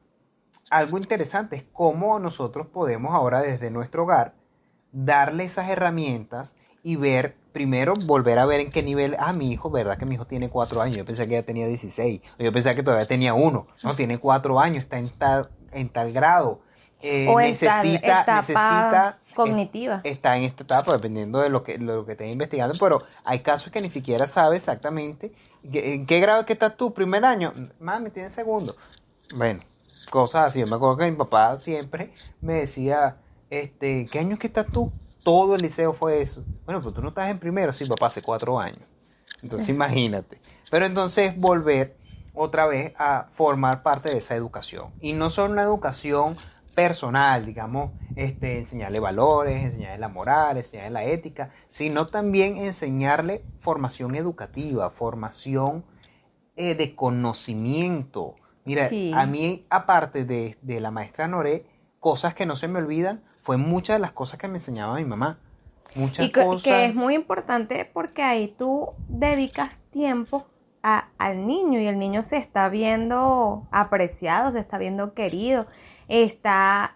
algo 0.71 0.97
interesante 0.97 1.57
es 1.57 1.63
cómo 1.73 2.17
nosotros 2.17 2.65
podemos 2.65 3.13
ahora 3.13 3.41
desde 3.41 3.69
nuestro 3.69 4.03
hogar 4.03 4.33
darle 4.91 5.43
esas 5.43 5.69
herramientas 5.69 6.55
y 6.81 6.95
ver, 6.95 7.35
primero 7.51 7.93
volver 8.05 8.39
a 8.39 8.45
ver 8.45 8.61
en 8.61 8.71
qué 8.71 8.81
nivel, 8.81 9.15
ah, 9.19 9.33
mi 9.33 9.51
hijo, 9.51 9.69
¿verdad 9.69 9.97
que 9.97 10.05
mi 10.05 10.15
hijo 10.15 10.25
tiene 10.25 10.49
cuatro 10.49 10.81
años? 10.81 10.97
Yo 10.97 11.05
pensé 11.05 11.27
que 11.27 11.33
ya 11.33 11.43
tenía 11.43 11.67
16, 11.67 12.21
o 12.39 12.43
yo 12.43 12.51
pensé 12.51 12.73
que 12.73 12.83
todavía 12.83 13.05
tenía 13.05 13.33
uno, 13.33 13.67
no, 13.83 13.95
tiene 13.95 14.17
cuatro 14.17 14.59
años, 14.59 14.83
está 14.83 14.97
en 14.97 15.09
tal, 15.09 15.51
en 15.71 15.89
tal 15.89 16.11
grado. 16.11 16.61
Eh, 17.03 17.27
o 17.27 17.39
necesita, 17.39 18.23
necesita 18.27 19.19
cognitiva. 19.33 20.01
está 20.03 20.37
en 20.37 20.43
esta 20.43 20.63
etapa, 20.63 20.93
dependiendo 20.93 21.39
de 21.39 21.49
lo 21.49 21.63
que, 21.63 21.79
lo 21.79 22.05
que 22.05 22.11
esté 22.11 22.29
investigando, 22.29 22.75
pero 22.79 23.03
hay 23.23 23.39
casos 23.39 23.71
que 23.71 23.81
ni 23.81 23.89
siquiera 23.89 24.27
sabe 24.27 24.55
exactamente 24.55 25.31
en 25.63 26.05
qué 26.05 26.19
grado 26.19 26.45
que 26.45 26.53
estás 26.53 26.77
tú, 26.77 26.93
primer 26.93 27.25
año, 27.25 27.53
mami, 27.79 28.11
tiene 28.11 28.31
segundo. 28.31 28.75
Bueno, 29.35 29.61
cosas 30.11 30.47
así. 30.47 30.59
Yo 30.59 30.67
me 30.67 30.75
acuerdo 30.75 30.97
que 30.97 31.09
mi 31.09 31.17
papá 31.17 31.57
siempre 31.57 32.13
me 32.41 32.53
decía, 32.53 33.17
este, 33.49 34.07
¿qué 34.11 34.19
año 34.19 34.37
que 34.37 34.47
estás 34.47 34.67
tú? 34.67 34.91
Todo 35.23 35.55
el 35.55 35.61
liceo 35.61 35.93
fue 35.93 36.21
eso. 36.21 36.43
Bueno, 36.65 36.81
pues 36.81 36.93
tú 36.93 37.01
no 37.01 37.09
estás 37.09 37.29
en 37.31 37.39
primero, 37.39 37.73
sí, 37.73 37.85
papá, 37.85 38.07
hace 38.07 38.21
cuatro 38.21 38.59
años. 38.59 38.81
Entonces 39.41 39.69
imagínate. 39.69 40.39
Pero 40.69 40.85
entonces 40.85 41.35
volver 41.35 41.97
otra 42.33 42.67
vez 42.67 42.93
a 42.97 43.27
formar 43.33 43.81
parte 43.81 44.09
de 44.09 44.17
esa 44.17 44.35
educación. 44.35 44.93
Y 44.99 45.13
no 45.13 45.29
solo 45.29 45.53
una 45.53 45.63
educación 45.63 46.35
personal, 46.75 47.45
digamos, 47.45 47.91
este, 48.15 48.57
enseñarle 48.57 48.99
valores, 48.99 49.63
enseñarle 49.63 49.97
la 49.97 50.07
moral, 50.07 50.57
enseñarle 50.57 50.91
la 50.91 51.03
ética, 51.03 51.51
sino 51.69 52.07
también 52.07 52.57
enseñarle 52.57 53.43
formación 53.59 54.15
educativa, 54.15 54.89
formación 54.89 55.83
eh, 56.55 56.75
de 56.75 56.95
conocimiento, 56.95 58.35
Mira, 58.63 58.89
a 59.15 59.25
mí, 59.25 59.65
aparte 59.69 60.25
de, 60.25 60.57
la 60.79 60.91
maestra 60.91 61.27
Noré, 61.27 61.65
cosas 61.99 62.33
que 62.33 62.45
no 62.45 62.55
se 62.55 62.67
me 62.67 62.79
olvidan, 62.79 63.23
fue 63.41 63.57
muchas 63.57 63.95
de 63.95 63.99
las 63.99 64.11
cosas 64.11 64.39
que 64.39 64.47
me 64.47 64.55
enseñaba 64.55 64.95
mi 64.95 65.05
mamá. 65.05 65.39
Muchas 65.95 66.25
y 66.25 66.31
que, 66.31 66.85
es 66.85 66.95
muy 66.95 67.15
importante 67.15 67.83
porque 67.91 68.23
ahí 68.23 68.55
tú 68.57 68.93
dedicas 69.09 69.79
tiempo 69.91 70.47
al 70.81 71.45
niño 71.45 71.79
y 71.79 71.87
el 71.87 71.99
niño 71.99 72.23
se 72.23 72.37
está 72.37 72.69
viendo 72.69 73.67
apreciado, 73.71 74.51
se 74.51 74.59
está 74.59 74.77
viendo 74.77 75.13
querido, 75.13 75.67
está, 76.07 76.95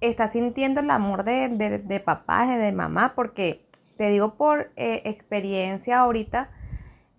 está 0.00 0.28
sintiendo 0.28 0.80
el 0.80 0.90
amor 0.90 1.24
de, 1.24 1.48
de, 1.82 2.00
papá, 2.00 2.46
de 2.46 2.72
mamá, 2.72 3.12
porque 3.14 3.66
te 3.96 4.08
digo 4.08 4.34
por 4.34 4.70
eh, 4.76 5.02
experiencia 5.04 5.98
ahorita 5.98 6.50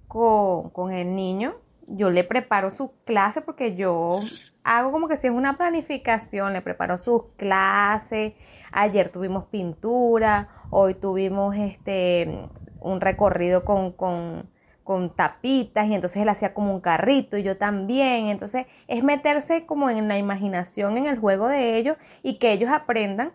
con, 0.07 0.69
con 0.69 0.93
el 0.93 1.15
niño, 1.15 1.55
yo 1.89 2.09
le 2.09 2.23
preparo 2.23 2.71
su 2.71 2.93
clase 3.03 3.41
porque 3.41 3.75
yo 3.75 4.19
hago 4.63 4.91
como 4.91 5.07
que 5.07 5.17
si 5.17 5.27
es 5.27 5.33
una 5.33 5.57
planificación, 5.57 6.53
le 6.53 6.61
preparo 6.61 6.97
sus 6.97 7.23
clases. 7.37 8.33
Ayer 8.71 9.09
tuvimos 9.09 9.45
pintura, 9.45 10.49
hoy 10.69 10.93
tuvimos 10.93 11.55
este 11.55 12.49
un 12.81 13.01
recorrido 13.01 13.65
con, 13.65 13.91
con, 13.91 14.49
con 14.83 15.15
tapitas 15.15 15.87
y 15.87 15.95
entonces 15.95 16.21
él 16.21 16.29
hacía 16.29 16.53
como 16.53 16.73
un 16.73 16.81
carrito 16.81 17.37
y 17.37 17.43
yo 17.43 17.57
también. 17.57 18.27
Entonces 18.27 18.67
es 18.87 19.03
meterse 19.03 19.65
como 19.65 19.89
en 19.89 20.07
la 20.07 20.17
imaginación, 20.17 20.97
en 20.97 21.07
el 21.07 21.19
juego 21.19 21.47
de 21.47 21.77
ellos 21.77 21.97
y 22.23 22.37
que 22.37 22.51
ellos 22.51 22.69
aprendan 22.71 23.33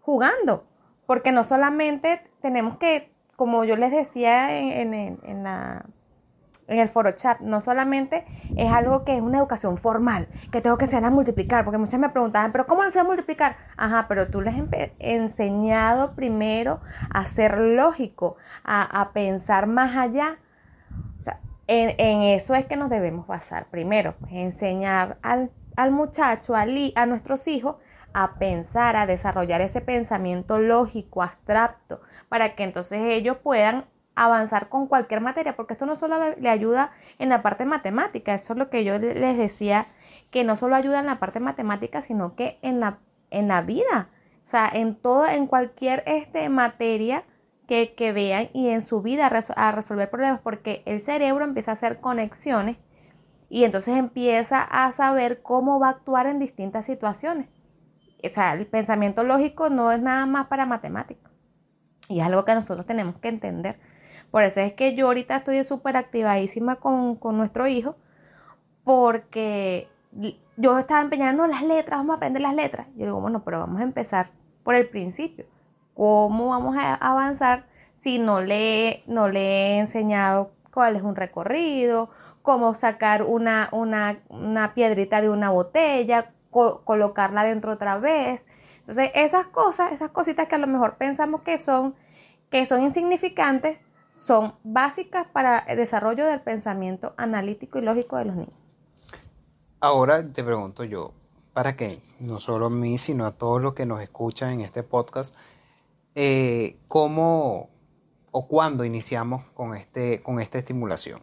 jugando. 0.00 0.66
Porque 1.06 1.32
no 1.32 1.44
solamente 1.44 2.22
tenemos 2.40 2.78
que, 2.78 3.12
como 3.36 3.64
yo 3.64 3.76
les 3.76 3.90
decía 3.90 4.58
en, 4.58 4.94
en, 4.94 5.18
en 5.24 5.42
la 5.42 5.84
en 6.68 6.78
el 6.78 6.88
foro 6.88 7.12
chat, 7.12 7.40
no 7.40 7.60
solamente 7.60 8.24
es 8.56 8.70
algo 8.72 9.04
que 9.04 9.16
es 9.16 9.22
una 9.22 9.38
educación 9.38 9.78
formal, 9.78 10.28
que 10.50 10.60
tengo 10.60 10.78
que 10.78 10.84
enseñar 10.84 11.06
a 11.06 11.10
multiplicar, 11.10 11.64
porque 11.64 11.78
muchas 11.78 12.00
me 12.00 12.08
preguntaban, 12.10 12.52
pero 12.52 12.66
¿cómo 12.66 12.84
lo 12.84 12.90
sé 12.90 13.00
a 13.00 13.04
multiplicar? 13.04 13.56
Ajá, 13.76 14.06
pero 14.08 14.28
tú 14.28 14.40
les 14.40 14.54
has 14.54 14.90
enseñado 14.98 16.14
primero 16.14 16.80
a 17.10 17.24
ser 17.24 17.58
lógico, 17.58 18.36
a, 18.64 19.10
pensar 19.12 19.66
más 19.66 19.96
allá. 19.96 20.38
O 21.18 21.22
sea, 21.22 21.40
en, 21.66 21.94
en 21.98 22.22
eso 22.22 22.54
es 22.54 22.66
que 22.66 22.76
nos 22.76 22.90
debemos 22.90 23.26
basar. 23.26 23.66
Primero, 23.70 24.14
pues 24.20 24.32
enseñar 24.32 25.18
al, 25.22 25.50
al 25.76 25.90
muchacho, 25.90 26.54
i- 26.66 26.92
a 26.96 27.06
nuestros 27.06 27.46
hijos, 27.48 27.76
a 28.14 28.34
pensar, 28.34 28.96
a 28.96 29.06
desarrollar 29.06 29.60
ese 29.62 29.80
pensamiento 29.80 30.58
lógico, 30.58 31.22
abstracto, 31.22 32.00
para 32.28 32.54
que 32.54 32.64
entonces 32.64 33.00
ellos 33.02 33.38
puedan 33.38 33.84
avanzar 34.14 34.68
con 34.68 34.86
cualquier 34.86 35.20
materia, 35.20 35.56
porque 35.56 35.74
esto 35.74 35.86
no 35.86 35.96
solo 35.96 36.16
le, 36.36 36.48
ayuda 36.48 36.92
en 37.18 37.28
la 37.30 37.42
parte 37.42 37.64
matemática, 37.64 38.34
eso 38.34 38.52
es 38.52 38.58
lo 38.58 38.70
que 38.70 38.84
yo 38.84 38.98
le- 38.98 39.14
les 39.14 39.38
decía, 39.38 39.86
que 40.30 40.44
no 40.44 40.56
solo 40.56 40.76
ayuda 40.76 41.00
en 41.00 41.06
la 41.06 41.18
parte 41.18 41.40
matemática, 41.40 42.00
sino 42.02 42.34
que 42.36 42.58
en 42.62 42.80
la, 42.80 42.98
en 43.30 43.48
la 43.48 43.62
vida, 43.62 44.08
o 44.46 44.48
sea, 44.50 44.68
en 44.72 44.94
todo, 44.96 45.26
en 45.26 45.46
cualquier 45.46 46.02
este, 46.06 46.48
materia 46.48 47.24
que, 47.68 47.94
que 47.94 48.12
vean 48.12 48.48
y 48.52 48.68
en 48.70 48.80
su 48.82 49.02
vida 49.02 49.26
a, 49.26 49.30
reso- 49.30 49.54
a 49.56 49.72
resolver 49.72 50.10
problemas, 50.10 50.40
porque 50.40 50.82
el 50.86 51.00
cerebro 51.02 51.44
empieza 51.44 51.72
a 51.72 51.74
hacer 51.74 52.00
conexiones 52.00 52.76
y 53.48 53.64
entonces 53.64 53.96
empieza 53.96 54.62
a 54.62 54.90
saber 54.92 55.42
cómo 55.42 55.78
va 55.78 55.88
a 55.88 55.90
actuar 55.90 56.26
en 56.26 56.38
distintas 56.38 56.86
situaciones. 56.86 57.48
O 58.24 58.28
sea, 58.28 58.54
el 58.54 58.66
pensamiento 58.66 59.24
lógico 59.24 59.68
no 59.68 59.92
es 59.92 60.00
nada 60.00 60.26
más 60.26 60.46
para 60.46 60.64
matemáticas. 60.66 61.30
Y 62.08 62.20
es 62.20 62.26
algo 62.26 62.44
que 62.44 62.54
nosotros 62.54 62.86
tenemos 62.86 63.16
que 63.18 63.28
entender. 63.28 63.78
Por 64.32 64.44
eso 64.44 64.60
es 64.60 64.74
que 64.74 64.96
yo 64.96 65.06
ahorita 65.08 65.36
estoy 65.36 65.62
súper 65.64 65.96
activadísima 65.96 66.76
con, 66.76 67.16
con 67.16 67.38
nuestro 67.38 67.68
hijo, 67.68 67.96
porque 68.84 69.88
yo 70.56 70.78
estaba 70.78 71.00
empeñando 71.00 71.46
las 71.46 71.62
letras, 71.62 71.98
vamos 72.00 72.14
a 72.14 72.16
aprender 72.16 72.42
las 72.42 72.54
letras. 72.54 72.86
Yo 72.96 73.06
digo, 73.06 73.20
bueno, 73.20 73.42
pero 73.44 73.60
vamos 73.60 73.80
a 73.80 73.84
empezar 73.84 74.30
por 74.64 74.74
el 74.74 74.88
principio. 74.88 75.46
¿Cómo 75.94 76.48
vamos 76.48 76.76
a 76.78 76.94
avanzar 76.94 77.66
si 77.94 78.18
no 78.18 78.40
le, 78.40 79.02
no 79.06 79.28
le 79.28 79.40
he 79.76 79.78
enseñado 79.78 80.50
cuál 80.72 80.96
es 80.96 81.02
un 81.02 81.16
recorrido, 81.16 82.10
cómo 82.42 82.74
sacar 82.74 83.22
una, 83.22 83.68
una, 83.72 84.18
una 84.28 84.74
piedrita 84.74 85.20
de 85.20 85.28
una 85.30 85.50
botella, 85.50 86.32
co- 86.50 86.82
colocarla 86.84 87.44
dentro 87.44 87.72
otra 87.72 87.98
vez? 87.98 88.46
Entonces, 88.80 89.10
esas 89.14 89.46
cosas, 89.46 89.92
esas 89.92 90.10
cositas 90.10 90.48
que 90.48 90.56
a 90.56 90.58
lo 90.58 90.66
mejor 90.66 90.96
pensamos 90.96 91.42
que 91.42 91.58
son, 91.58 91.94
que 92.50 92.66
son 92.66 92.82
insignificantes, 92.82 93.78
son 94.12 94.54
básicas 94.62 95.26
para 95.26 95.58
el 95.58 95.76
desarrollo 95.76 96.26
del 96.26 96.40
pensamiento 96.40 97.14
analítico 97.16 97.78
y 97.78 97.82
lógico 97.82 98.16
de 98.16 98.26
los 98.26 98.36
niños. 98.36 98.54
Ahora 99.80 100.22
te 100.24 100.44
pregunto 100.44 100.84
yo, 100.84 101.12
para 101.52 101.76
que 101.76 101.98
no 102.20 102.38
solo 102.38 102.66
a 102.66 102.70
mí, 102.70 102.98
sino 102.98 103.24
a 103.26 103.32
todos 103.32 103.60
los 103.60 103.74
que 103.74 103.84
nos 103.84 104.00
escuchan 104.00 104.52
en 104.52 104.60
este 104.60 104.82
podcast, 104.82 105.34
eh, 106.14 106.76
¿cómo 106.88 107.68
o 108.30 108.46
cuándo 108.46 108.84
iniciamos 108.84 109.44
con, 109.54 109.76
este, 109.76 110.22
con 110.22 110.40
esta 110.40 110.58
estimulación? 110.58 111.20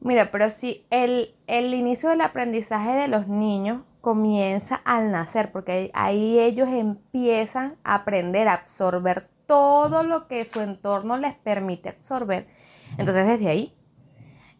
Mira, 0.00 0.30
pero 0.30 0.50
si 0.50 0.86
el, 0.90 1.34
el 1.46 1.74
inicio 1.74 2.10
del 2.10 2.20
aprendizaje 2.20 2.92
de 2.92 3.08
los 3.08 3.28
niños 3.28 3.82
comienza 4.00 4.76
al 4.84 5.10
nacer, 5.10 5.52
porque 5.52 5.90
ahí 5.92 6.38
ellos 6.38 6.68
empiezan 6.68 7.76
a 7.84 7.96
aprender 7.96 8.48
a 8.48 8.54
absorber 8.54 9.28
todo 9.48 10.04
lo 10.04 10.28
que 10.28 10.44
su 10.44 10.60
entorno 10.60 11.16
les 11.16 11.34
permite 11.34 11.88
absorber. 11.88 12.46
Entonces, 12.98 13.26
desde 13.26 13.48
ahí, 13.48 13.74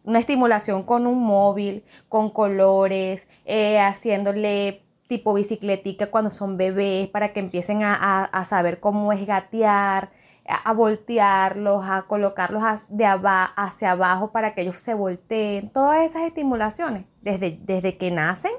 una 0.03 0.19
estimulación 0.19 0.83
con 0.83 1.07
un 1.07 1.23
móvil, 1.23 1.85
con 2.09 2.31
colores, 2.31 3.29
eh, 3.45 3.79
haciéndole 3.79 4.83
tipo 5.07 5.33
bicicletica 5.33 6.07
cuando 6.11 6.31
son 6.31 6.57
bebés 6.57 7.07
para 7.09 7.33
que 7.33 7.39
empiecen 7.39 7.83
a, 7.83 7.93
a- 7.95 8.23
a 8.25 8.45
saber 8.45 8.79
cómo 8.79 9.13
es 9.13 9.25
gatear, 9.27 10.09
a, 10.47 10.69
a 10.69 10.73
voltearlos, 10.73 11.85
a 11.87 12.03
colocarlos 12.07 12.63
de 12.89 13.05
hacia 13.05 13.91
abajo 13.91 14.31
para 14.31 14.53
que 14.55 14.61
ellos 14.61 14.79
se 14.79 14.95
volteen. 14.95 15.69
Todas 15.69 16.03
esas 16.03 16.23
estimulaciones, 16.23 17.05
desde, 17.21 17.59
desde 17.61 17.97
que 17.97 18.09
nacen, 18.11 18.51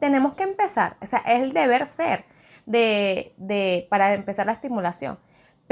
tenemos 0.00 0.34
que 0.34 0.42
empezar. 0.42 0.96
O 1.00 1.06
sea, 1.06 1.20
es 1.20 1.42
el 1.42 1.52
deber 1.52 1.86
ser 1.86 2.24
de, 2.66 3.32
de, 3.36 3.86
para 3.90 4.14
empezar 4.14 4.46
la 4.46 4.52
estimulación. 4.52 5.18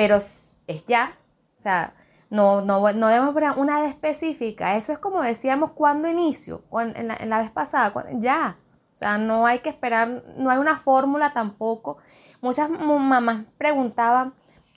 Pero 0.01 0.17
es 0.17 0.57
ya. 0.89 1.13
O 1.59 1.63
sea, 1.63 1.93
no, 2.31 2.63
no, 2.63 2.91
no 2.93 3.09
debemos 3.09 3.35
poner 3.35 3.51
una 3.59 3.81
edad 3.81 3.91
específica. 3.91 4.77
Eso 4.79 4.95
es 4.95 4.99
como 4.99 5.21
decíamos 5.21 5.73
cuando 5.73 6.09
inicio, 6.09 6.63
en, 6.73 7.09
la, 7.09 7.17
en 7.17 7.29
la 7.29 7.43
vez 7.43 7.51
pasada, 7.51 7.93
ya. 8.13 8.57
O 8.95 8.99
sea, 8.99 9.19
no 9.19 9.45
hay 9.45 9.59
que 9.59 9.69
esperar, 9.69 10.23
no 10.39 10.49
hay 10.49 10.57
una 10.57 10.79
fórmula 10.79 11.35
tampoco. 11.35 11.99
Muchas 12.41 12.71
mu- 12.71 12.99
mamás 12.99 13.45
preguntaban, 13.59 14.33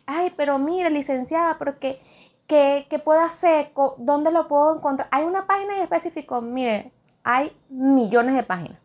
ay, 0.05 0.33
pero 0.35 0.59
mire, 0.59 0.89
licenciada, 0.89 1.55
pero 1.57 1.79
¿qué, 1.79 2.01
qué, 2.45 2.85
puedo 3.01 3.21
hacer? 3.21 3.71
¿Dónde 3.99 4.29
lo 4.29 4.49
puedo 4.49 4.75
encontrar? 4.75 5.07
¿Hay 5.11 5.23
una 5.23 5.47
página 5.47 5.77
en 5.77 5.83
específico? 5.83 6.41
Mire, 6.41 6.91
hay 7.23 7.55
millones 7.69 8.35
de 8.35 8.43
páginas, 8.43 8.77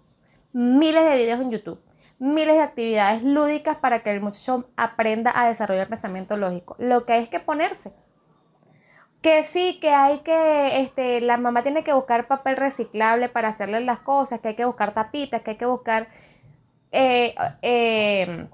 miles 0.53 1.05
de 1.05 1.17
videos 1.17 1.41
en 1.41 1.51
YouTube, 1.51 1.81
miles 2.19 2.57
de 2.57 2.63
actividades 2.63 3.23
lúdicas 3.23 3.77
para 3.77 4.03
que 4.03 4.11
el 4.11 4.21
muchacho 4.21 4.69
aprenda 4.77 5.33
a 5.35 5.49
desarrollar 5.49 5.89
pensamiento 5.89 6.37
lógico. 6.37 6.77
Lo 6.79 7.05
que 7.05 7.13
hay 7.13 7.25
es 7.25 7.29
que 7.29 7.41
ponerse. 7.41 7.93
Que 9.23 9.43
sí, 9.45 9.79
que 9.81 9.91
hay 9.91 10.21
que, 10.21 10.81
este, 10.81 11.21
la 11.21 11.37
mamá 11.37 11.63
tiene 11.63 11.83
que 11.83 11.93
buscar 11.93 12.29
papel 12.29 12.57
reciclable 12.57 13.29
para 13.29 13.49
hacerle 13.49 13.81
las 13.81 14.01
cosas, 14.01 14.41
que 14.41 14.49
hay 14.49 14.57
que 14.57 14.65
buscar 14.65 14.95
tapitas, 14.95 15.43
que 15.43 15.53
hay 15.53 15.57
que 15.57 15.67
buscar 15.67 16.09
eh, 16.93 17.35
eh, 17.63 18.49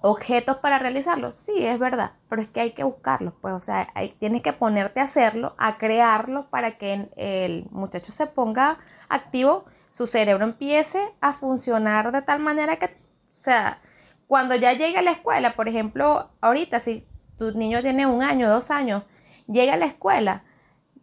objetos 0.00 0.56
para 0.58 0.78
realizarlo. 0.78 1.32
Sí, 1.34 1.64
es 1.64 1.78
verdad, 1.78 2.12
pero 2.28 2.42
es 2.42 2.48
que 2.48 2.60
hay 2.60 2.72
que 2.72 2.84
buscarlos, 2.84 3.34
pues, 3.40 3.54
o 3.54 3.60
sea, 3.60 3.88
tienes 4.18 4.42
que 4.42 4.52
ponerte 4.52 5.00
a 5.00 5.04
hacerlo, 5.04 5.54
a 5.58 5.78
crearlo 5.78 6.46
para 6.50 6.72
que 6.72 7.08
el 7.16 7.66
muchacho 7.70 8.12
se 8.12 8.26
ponga 8.26 8.78
activo, 9.08 9.64
su 10.00 10.06
cerebro 10.06 10.46
empiece 10.46 10.98
a 11.20 11.34
funcionar 11.34 12.10
de 12.10 12.22
tal 12.22 12.40
manera 12.40 12.78
que, 12.78 12.86
o 12.86 12.88
sea, 13.34 13.82
cuando 14.26 14.54
ya 14.54 14.72
llegue 14.72 14.96
a 14.96 15.02
la 15.02 15.10
escuela, 15.10 15.52
por 15.52 15.68
ejemplo, 15.68 16.30
ahorita 16.40 16.80
si 16.80 17.06
tu 17.36 17.50
niño 17.50 17.82
tiene 17.82 18.06
un 18.06 18.22
año, 18.22 18.48
dos 18.48 18.70
años, 18.70 19.02
llega 19.46 19.74
a 19.74 19.76
la 19.76 19.84
escuela, 19.84 20.42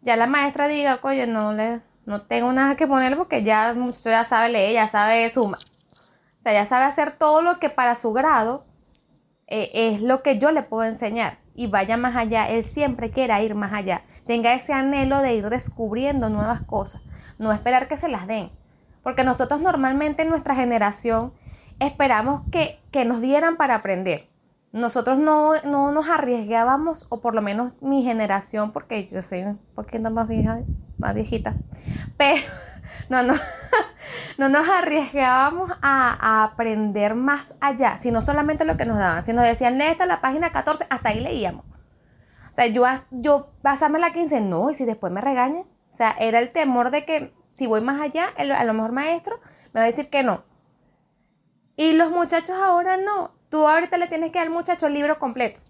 ya 0.02 0.16
la 0.16 0.26
maestra 0.26 0.66
diga, 0.66 0.98
oye, 1.02 1.28
no 1.28 1.52
le, 1.52 1.80
no 2.06 2.22
tengo 2.22 2.52
nada 2.52 2.74
que 2.74 2.88
ponerle 2.88 3.16
porque 3.16 3.44
ya 3.44 3.72
ya 4.04 4.24
sabe 4.24 4.48
leer, 4.48 4.72
ya 4.72 4.88
sabe 4.88 5.30
sumar. 5.30 5.60
O 6.40 6.42
sea, 6.42 6.52
ya 6.52 6.66
sabe 6.66 6.86
hacer 6.86 7.12
todo 7.12 7.40
lo 7.40 7.60
que 7.60 7.70
para 7.70 7.94
su 7.94 8.12
grado 8.12 8.66
eh, 9.46 9.70
es 9.74 10.02
lo 10.02 10.24
que 10.24 10.40
yo 10.40 10.50
le 10.50 10.64
puedo 10.64 10.82
enseñar. 10.82 11.38
Y 11.54 11.68
vaya 11.68 11.96
más 11.96 12.16
allá, 12.16 12.48
él 12.48 12.64
siempre 12.64 13.12
quiera 13.12 13.40
ir 13.42 13.54
más 13.54 13.72
allá. 13.72 14.02
Tenga 14.26 14.54
ese 14.54 14.72
anhelo 14.72 15.22
de 15.22 15.34
ir 15.34 15.48
descubriendo 15.50 16.30
nuevas 16.30 16.62
cosas. 16.62 17.00
No 17.38 17.52
esperar 17.52 17.86
que 17.86 17.96
se 17.96 18.08
las 18.08 18.26
den. 18.26 18.50
Porque 19.02 19.24
nosotros 19.24 19.60
normalmente 19.60 20.22
en 20.22 20.30
nuestra 20.30 20.54
generación 20.54 21.32
esperamos 21.80 22.42
que, 22.50 22.80
que 22.90 23.04
nos 23.04 23.20
dieran 23.20 23.56
para 23.56 23.76
aprender. 23.76 24.28
Nosotros 24.72 25.18
no, 25.18 25.54
no 25.64 25.92
nos 25.92 26.08
arriesgábamos, 26.08 27.06
o 27.08 27.20
por 27.20 27.34
lo 27.34 27.40
menos 27.40 27.72
mi 27.80 28.02
generación, 28.02 28.72
porque 28.72 29.08
yo 29.08 29.22
soy 29.22 29.42
un 29.42 29.58
poquito 29.74 30.10
más 30.10 30.28
vieja, 30.28 30.60
más 30.98 31.14
viejita, 31.14 31.54
pero 32.18 32.42
no, 33.08 33.22
no, 33.22 33.34
no 34.38 34.48
nos 34.50 34.68
arriesgábamos 34.68 35.70
a, 35.80 36.44
aprender 36.44 37.14
más 37.14 37.56
allá, 37.60 37.96
sino 37.98 38.20
solamente 38.20 38.66
lo 38.66 38.76
que 38.76 38.84
nos 38.84 38.98
daban. 38.98 39.24
Si 39.24 39.32
nos 39.32 39.44
decían, 39.44 39.80
esta 39.80 40.04
la 40.04 40.20
página 40.20 40.50
14, 40.50 40.86
hasta 40.90 41.08
ahí 41.08 41.20
leíamos. 41.20 41.64
O 42.52 42.54
sea, 42.54 42.66
yo, 42.66 42.84
yo 43.10 43.50
la 43.62 44.10
15, 44.12 44.40
no, 44.42 44.70
y 44.70 44.74
si 44.74 44.84
después 44.84 45.12
me 45.12 45.20
regañan. 45.20 45.62
O 45.90 45.94
sea, 45.94 46.14
era 46.18 46.40
el 46.40 46.50
temor 46.50 46.90
de 46.90 47.04
que 47.04 47.32
si 47.58 47.66
voy 47.66 47.80
más 47.80 48.00
allá, 48.00 48.28
el- 48.36 48.52
a 48.52 48.64
lo 48.64 48.72
mejor 48.72 48.92
maestro 48.92 49.40
me 49.72 49.80
va 49.80 49.84
a 49.84 49.90
decir 49.90 50.08
que 50.08 50.22
no. 50.22 50.44
Y 51.76 51.92
los 51.92 52.10
muchachos 52.10 52.50
ahora 52.50 52.96
no. 52.96 53.32
Tú 53.50 53.66
ahorita 53.66 53.98
le 53.98 54.08
tienes 54.08 54.30
que 54.30 54.38
dar 54.38 54.46
al 54.46 54.52
muchacho 54.52 54.86
el 54.86 54.94
libro 54.94 55.18
completo. 55.18 55.60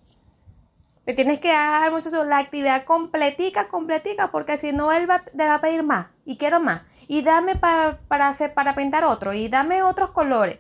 Le 1.07 1.15
tienes 1.15 1.41
que 1.41 1.49
dar 1.49 1.85
al 1.85 1.93
muchacho 1.93 2.25
la 2.25 2.39
actividad 2.39 2.85
completica, 2.85 3.69
completica, 3.69 4.31
porque 4.31 4.59
si 4.59 4.73
no 4.73 4.93
él 4.93 5.09
va, 5.09 5.21
te 5.21 5.47
va 5.47 5.55
a 5.55 5.61
pedir 5.61 5.83
más. 5.83 6.09
Y 6.27 6.37
quiero 6.37 6.61
más. 6.61 6.83
Y 7.09 7.23
dame 7.23 7.57
para, 7.57 7.99
para 8.09 8.29
hacer, 8.29 8.53
para 8.53 8.75
pintar 8.75 9.05
otro. 9.05 9.33
Y 9.33 9.49
dame 9.49 9.83
otros 9.83 10.11
colores. 10.11 10.59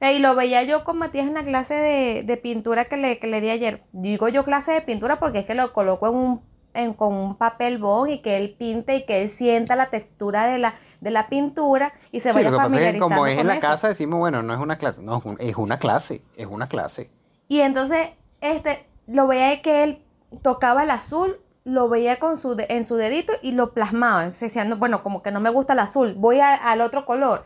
Y 0.00 0.18
lo 0.20 0.34
veía 0.36 0.62
yo 0.62 0.84
con 0.84 0.98
Matías 0.98 1.26
en 1.26 1.34
la 1.34 1.42
clase 1.42 1.74
de, 1.74 2.22
de 2.24 2.36
pintura 2.36 2.84
que 2.86 2.96
le, 2.96 3.18
que 3.18 3.26
le 3.26 3.40
di 3.40 3.50
ayer. 3.50 3.82
Digo 3.92 4.28
yo 4.28 4.44
clase 4.44 4.72
de 4.72 4.80
pintura 4.80 5.18
porque 5.18 5.40
es 5.40 5.46
que 5.46 5.54
lo 5.54 5.72
coloco 5.72 6.08
en 6.08 6.14
un, 6.14 6.42
en- 6.74 6.94
con 6.94 7.14
un 7.14 7.36
papel 7.36 7.78
bond 7.78 8.10
y 8.10 8.22
que 8.22 8.36
él 8.36 8.54
pinte 8.58 8.96
y 8.96 9.06
que 9.06 9.22
él 9.22 9.28
sienta 9.30 9.74
la 9.76 9.90
textura 9.90 10.46
de 10.46 10.58
la, 10.58 10.74
de 11.00 11.10
la 11.10 11.28
pintura 11.28 11.92
y 12.12 12.20
se 12.20 12.30
Sí, 12.30 12.34
vaya 12.36 12.50
lo 12.50 12.56
que 12.58 12.62
pasa 12.64 12.80
es 12.80 12.92
que 12.94 12.98
como 12.98 13.26
es 13.26 13.38
en 13.38 13.46
la 13.46 13.54
eso. 13.54 13.60
casa 13.60 13.88
decimos, 13.88 14.18
bueno, 14.20 14.42
no 14.42 14.54
es 14.54 14.60
una 14.60 14.76
clase, 14.78 15.02
no, 15.02 15.18
es 15.18 15.24
un- 15.24 15.36
es 15.40 15.56
una 15.56 15.78
clase, 15.78 16.22
es 16.36 16.46
una 16.46 16.68
clase. 16.68 17.10
Y 17.48 17.60
entonces, 17.60 18.10
este, 18.40 18.86
lo 19.06 19.26
veía 19.26 19.60
que 19.62 19.82
él 19.82 20.02
tocaba 20.42 20.84
el 20.84 20.90
azul, 20.90 21.40
lo 21.64 21.88
veía 21.88 22.18
con 22.18 22.38
su 22.38 22.54
de- 22.54 22.66
en 22.70 22.84
su 22.84 22.96
dedito 22.96 23.32
y 23.42 23.52
lo 23.52 23.72
plasmaba. 23.72 24.22
Entonces 24.24 24.40
decía, 24.52 24.64
no, 24.64 24.76
bueno, 24.76 25.02
como 25.02 25.22
que 25.22 25.30
no 25.30 25.40
me 25.40 25.50
gusta 25.50 25.72
el 25.74 25.78
azul, 25.80 26.14
voy 26.16 26.40
a- 26.40 26.54
al 26.54 26.80
otro 26.80 27.04
color. 27.06 27.44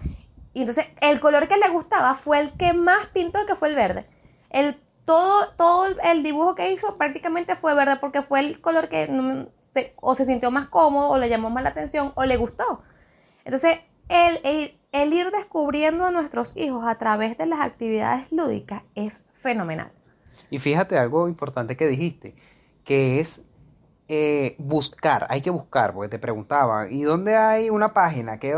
Y 0.55 0.61
entonces, 0.61 0.87
el 1.01 1.19
color 1.21 1.49
que 1.49 1.57
le 1.57 1.69
gustaba 1.71 2.15
fue 2.15 2.39
el 2.41 2.53
que 2.53 2.73
más 2.75 3.07
pintó, 3.09 3.39
que 3.47 3.55
fue 3.55 3.69
el 3.69 3.75
verde. 3.77 4.07
El, 4.51 4.77
todo, 5.05 5.49
todo 5.57 5.87
el- 6.05 6.23
dibujo 6.23 6.55
que 6.55 6.73
hizo 6.73 6.97
prácticamente 6.97 7.57
fue 7.57 7.75
verde 7.75 7.97
porque 8.01 8.23
fue 8.23 8.41
el 8.41 8.61
color 8.61 8.89
que 8.89 9.09
o 9.97 10.15
se 10.15 10.27
sintió 10.27 10.51
más 10.51 10.69
cómodo, 10.69 11.09
o 11.11 11.19
le 11.19 11.29
llamó 11.31 11.49
más 11.49 11.63
la 11.63 11.71
atención, 11.71 12.13
o 12.15 12.25
le 12.25 12.37
gustó. 12.37 12.83
Entonces, 13.45 13.79
el, 14.09 14.39
el, 14.45 14.79
el 14.93 15.13
ir 15.15 15.31
descubriendo 15.31 16.05
a 16.05 16.11
nuestros 16.11 16.55
hijos 16.57 16.85
a 16.87 16.99
través 16.99 17.39
de 17.39 17.47
las 17.47 17.61
actividades 17.61 18.31
lúdicas 18.31 18.83
es 18.95 19.25
fenomenal. 19.35 19.91
Y 20.51 20.59
fíjate 20.59 20.99
algo 20.99 21.27
importante 21.27 21.77
que 21.77 21.87
dijiste, 21.87 22.35
que 22.85 23.21
es 23.21 23.47
eh, 24.09 24.55
buscar, 24.59 25.27
hay 25.31 25.41
que 25.41 25.49
buscar, 25.51 25.95
porque 25.95 26.11
te 26.11 26.19
preguntaba, 26.19 26.91
¿y 26.91 27.03
dónde 27.03 27.37
hay 27.37 27.71
una 27.71 27.95
página 27.95 28.39
que... 28.39 28.55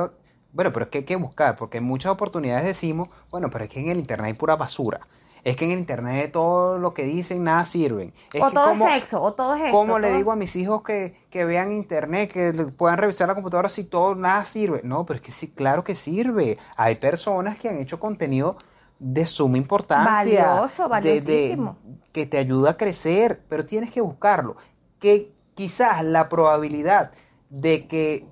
Bueno, 0.52 0.72
pero 0.72 0.84
es 0.84 0.90
que 0.90 0.98
hay 0.98 1.04
que 1.04 1.16
buscar, 1.16 1.56
porque 1.56 1.78
en 1.78 1.84
muchas 1.84 2.10
oportunidades 2.12 2.64
decimos, 2.64 3.08
bueno, 3.30 3.50
pero 3.50 3.64
es 3.64 3.70
que 3.70 3.80
en 3.80 3.88
el 3.88 3.98
Internet 3.98 4.26
hay 4.26 4.34
pura 4.34 4.56
basura. 4.56 5.06
Es 5.44 5.56
que 5.56 5.66
en 5.66 5.72
internet 5.72 6.32
todo 6.32 6.78
lo 6.78 6.94
que 6.94 7.04
dicen 7.04 7.44
nada 7.44 7.66
sirven. 7.66 8.12
o 8.40 8.50
todo 8.50 8.72
es 8.72 8.78
sexo, 8.78 9.22
o 9.22 9.34
todo 9.34 9.54
es 9.54 9.64
esto. 9.64 9.76
¿Cómo 9.76 9.98
le 9.98 10.12
digo 10.12 10.32
a 10.32 10.36
mis 10.36 10.56
hijos 10.56 10.82
que, 10.82 11.14
que, 11.30 11.44
vean 11.44 11.70
internet, 11.72 12.32
que 12.32 12.52
puedan 12.76 12.98
revisar 12.98 13.28
la 13.28 13.34
computadora 13.34 13.68
si 13.68 13.84
todo 13.84 14.14
nada 14.14 14.44
sirve? 14.46 14.80
No, 14.82 15.04
pero 15.04 15.18
es 15.18 15.22
que 15.22 15.32
sí, 15.32 15.50
claro 15.50 15.84
que 15.84 15.94
sirve. 15.94 16.58
Hay 16.76 16.96
personas 16.96 17.58
que 17.58 17.68
han 17.68 17.76
hecho 17.76 18.00
contenido 18.00 18.56
de 18.98 19.26
suma 19.26 19.58
importancia. 19.58 20.46
Valioso, 20.48 20.88
valiosísimo. 20.88 21.76
que 22.10 22.24
te 22.26 22.38
ayuda 22.38 22.70
a 22.70 22.76
crecer, 22.76 23.42
pero 23.48 23.66
tienes 23.66 23.90
que 23.90 24.00
buscarlo. 24.00 24.56
Que 24.98 25.34
quizás 25.54 26.02
la 26.02 26.28
probabilidad 26.30 27.12
de 27.50 27.86
que 27.86 28.26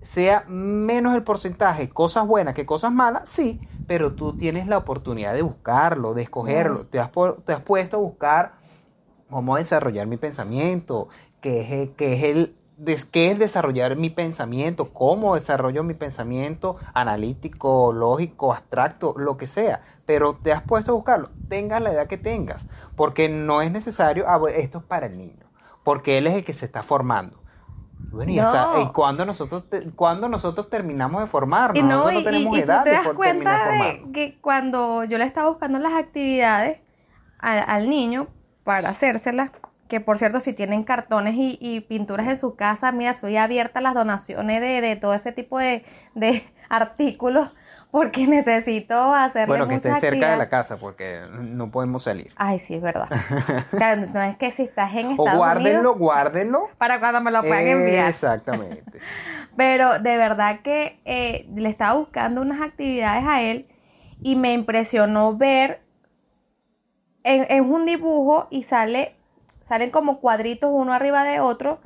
sea 0.00 0.44
menos 0.48 1.14
el 1.14 1.24
porcentaje 1.24 1.88
cosas 1.88 2.26
buenas 2.26 2.54
que 2.54 2.66
cosas 2.66 2.92
malas, 2.92 3.28
sí, 3.28 3.60
pero 3.88 4.12
tú 4.12 4.36
tienes 4.36 4.68
la 4.68 4.78
oportunidad 4.78 5.32
de 5.32 5.42
buscarlo, 5.42 6.14
de 6.14 6.22
escogerlo. 6.22 6.84
Te, 6.84 7.00
has, 7.00 7.10
te 7.44 7.54
has 7.54 7.62
puesto 7.62 7.96
a 7.96 8.00
buscar 8.00 8.52
cómo 9.30 9.56
desarrollar 9.56 10.06
mi 10.06 10.18
pensamiento, 10.18 11.08
qué 11.40 11.82
es, 11.82 11.90
qué 11.96 12.14
es 12.14 12.22
el 12.22 12.54
qué 13.10 13.30
es 13.32 13.38
desarrollar 13.38 13.96
mi 13.96 14.10
pensamiento, 14.10 14.92
cómo 14.92 15.34
desarrollo 15.34 15.82
mi 15.82 15.94
pensamiento 15.94 16.76
analítico, 16.94 17.92
lógico, 17.92 18.52
abstracto, 18.52 19.14
lo 19.16 19.36
que 19.36 19.46
sea. 19.46 19.82
Pero 20.06 20.34
te 20.34 20.52
has 20.52 20.62
puesto 20.62 20.92
a 20.92 20.94
buscarlo, 20.94 21.30
tengas 21.48 21.82
la 21.82 21.92
edad 21.92 22.06
que 22.06 22.18
tengas, 22.18 22.68
porque 22.94 23.28
no 23.28 23.62
es 23.62 23.72
necesario, 23.72 24.26
ah, 24.28 24.40
esto 24.54 24.78
es 24.78 24.84
para 24.84 25.06
el 25.06 25.18
niño, 25.18 25.50
porque 25.82 26.18
él 26.18 26.26
es 26.26 26.34
el 26.34 26.44
que 26.44 26.52
se 26.52 26.66
está 26.66 26.82
formando. 26.82 27.37
Bueno, 28.18 28.32
y, 28.32 28.40
hasta, 28.40 28.80
¿y 28.80 28.86
cuando 28.88 29.24
nosotros, 29.24 29.62
cuando 29.94 30.28
nosotros 30.28 30.68
terminamos 30.68 31.20
de 31.20 31.28
formarnos? 31.28 31.80
no, 31.84 31.88
nosotros 31.88 32.14
no 32.14 32.24
tenemos 32.24 32.58
edad 32.58 32.82
te 32.82 32.90
das 32.90 33.06
cuenta 33.14 33.70
de, 33.70 34.02
que 34.12 34.38
cuando 34.40 35.04
yo 35.04 35.18
le 35.18 35.24
estaba 35.24 35.48
buscando 35.48 35.78
las 35.78 35.92
actividades 35.92 36.80
al, 37.38 37.88
niño 37.88 38.26
para 38.64 38.88
hacérselas, 38.88 39.52
que 39.86 40.00
por 40.00 40.18
cierto, 40.18 40.40
si 40.40 40.52
tienen 40.52 40.82
cartones 40.82 41.36
y, 41.38 41.78
pinturas 41.82 42.26
en 42.26 42.38
su 42.38 42.56
casa, 42.56 42.90
mira, 42.90 43.14
soy 43.14 43.36
abierta 43.36 43.78
a 43.78 43.82
las 43.82 43.94
donaciones 43.94 44.60
de, 44.60 44.80
de 44.80 44.96
todo 44.96 45.14
ese 45.14 45.30
tipo 45.30 45.60
de, 45.60 45.84
de 46.16 46.42
artículos 46.68 47.50
porque 47.90 48.26
necesito 48.26 49.14
hacer 49.14 49.46
Bueno, 49.46 49.66
que 49.66 49.76
estén 49.76 49.96
cerca 49.96 50.32
de 50.32 50.36
la 50.36 50.48
casa 50.48 50.76
porque 50.76 51.22
no 51.40 51.70
podemos 51.70 52.02
salir. 52.02 52.32
Ay, 52.36 52.58
sí, 52.58 52.74
es 52.74 52.82
verdad. 52.82 53.08
claro, 53.70 54.02
no 54.12 54.22
es 54.22 54.36
que 54.36 54.50
si 54.50 54.64
estás 54.64 54.92
en 54.92 55.12
Estados 55.12 55.34
o 55.34 55.36
guárdenlo, 55.36 55.94
guárdenlo. 55.94 56.68
Para 56.76 57.00
cuando 57.00 57.20
me 57.22 57.30
lo 57.30 57.40
puedan 57.40 57.66
enviar. 57.66 58.08
Exactamente. 58.08 59.00
Pero 59.56 59.98
de 60.00 60.16
verdad 60.16 60.60
que 60.62 61.00
eh, 61.04 61.48
le 61.54 61.68
estaba 61.70 61.94
buscando 61.94 62.42
unas 62.42 62.60
actividades 62.60 63.24
a 63.26 63.40
él 63.40 63.66
y 64.20 64.36
me 64.36 64.52
impresionó 64.52 65.36
ver 65.36 65.80
en, 67.24 67.46
en 67.48 67.72
un 67.72 67.86
dibujo 67.86 68.48
y 68.50 68.64
sale, 68.64 69.16
salen 69.66 69.90
como 69.90 70.20
cuadritos 70.20 70.70
uno 70.72 70.92
arriba 70.92 71.24
de 71.24 71.40
otro 71.40 71.80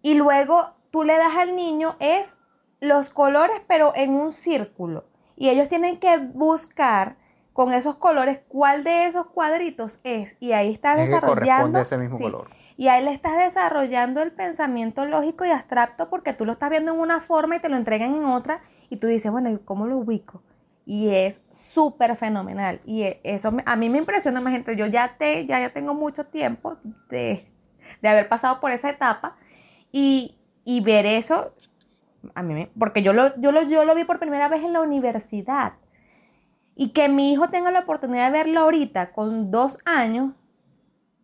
y 0.00 0.14
luego 0.14 0.70
tú 0.90 1.04
le 1.04 1.16
das 1.16 1.36
al 1.36 1.54
niño 1.54 1.96
es 2.00 2.38
los 2.82 3.10
colores, 3.10 3.62
pero 3.68 3.92
en 3.94 4.10
un 4.10 4.32
círculo. 4.32 5.04
Y 5.36 5.48
ellos 5.48 5.68
tienen 5.68 6.00
que 6.00 6.18
buscar 6.18 7.16
con 7.52 7.72
esos 7.72 7.96
colores 7.96 8.40
cuál 8.48 8.82
de 8.82 9.06
esos 9.06 9.26
cuadritos 9.26 10.00
es. 10.02 10.34
Y 10.40 10.50
ahí 10.50 10.72
está 10.72 10.96
desarrollando. 10.96 11.78
ese 11.78 11.96
mismo 11.96 12.18
color. 12.18 12.48
Y 12.76 12.88
ahí 12.88 13.04
le 13.04 13.12
estás 13.12 13.38
desarrollando 13.38 14.20
el 14.20 14.32
pensamiento 14.32 15.04
lógico 15.04 15.44
y 15.44 15.50
abstracto 15.50 16.10
porque 16.10 16.32
tú 16.32 16.44
lo 16.44 16.52
estás 16.54 16.70
viendo 16.70 16.92
en 16.92 16.98
una 16.98 17.20
forma 17.20 17.56
y 17.56 17.60
te 17.60 17.68
lo 17.68 17.76
entregan 17.76 18.16
en 18.16 18.24
otra. 18.24 18.62
Y 18.90 18.96
tú 18.96 19.06
dices, 19.06 19.30
bueno, 19.30 19.60
¿cómo 19.64 19.86
lo 19.86 19.98
ubico? 19.98 20.42
Y 20.84 21.10
es 21.10 21.40
súper 21.52 22.16
fenomenal. 22.16 22.80
Y 22.84 23.02
e, 23.02 23.20
eso 23.22 23.52
a 23.64 23.76
mí 23.76 23.88
me 23.90 23.98
impresiona 23.98 24.40
más 24.40 24.52
gente. 24.54 24.76
Yo 24.76 24.86
ya, 24.86 25.16
te, 25.18 25.46
ya, 25.46 25.60
ya 25.60 25.70
tengo 25.70 25.94
mucho 25.94 26.26
tiempo 26.26 26.78
de, 27.08 27.48
de 28.00 28.08
haber 28.08 28.28
pasado 28.28 28.58
por 28.60 28.72
esa 28.72 28.90
etapa. 28.90 29.36
Y, 29.92 30.36
y 30.64 30.80
ver 30.80 31.06
eso 31.06 31.52
a 32.34 32.42
mí 32.42 32.68
porque 32.78 33.02
yo 33.02 33.12
lo, 33.12 33.34
yo, 33.40 33.52
lo, 33.52 33.62
yo 33.62 33.84
lo 33.84 33.94
vi 33.94 34.04
por 34.04 34.18
primera 34.18 34.48
vez 34.48 34.62
en 34.62 34.72
la 34.72 34.80
universidad. 34.80 35.74
Y 36.74 36.92
que 36.92 37.08
mi 37.08 37.32
hijo 37.32 37.50
tenga 37.50 37.70
la 37.70 37.80
oportunidad 37.80 38.26
de 38.26 38.38
verlo 38.38 38.60
ahorita 38.60 39.12
con 39.12 39.50
dos 39.50 39.78
años 39.84 40.32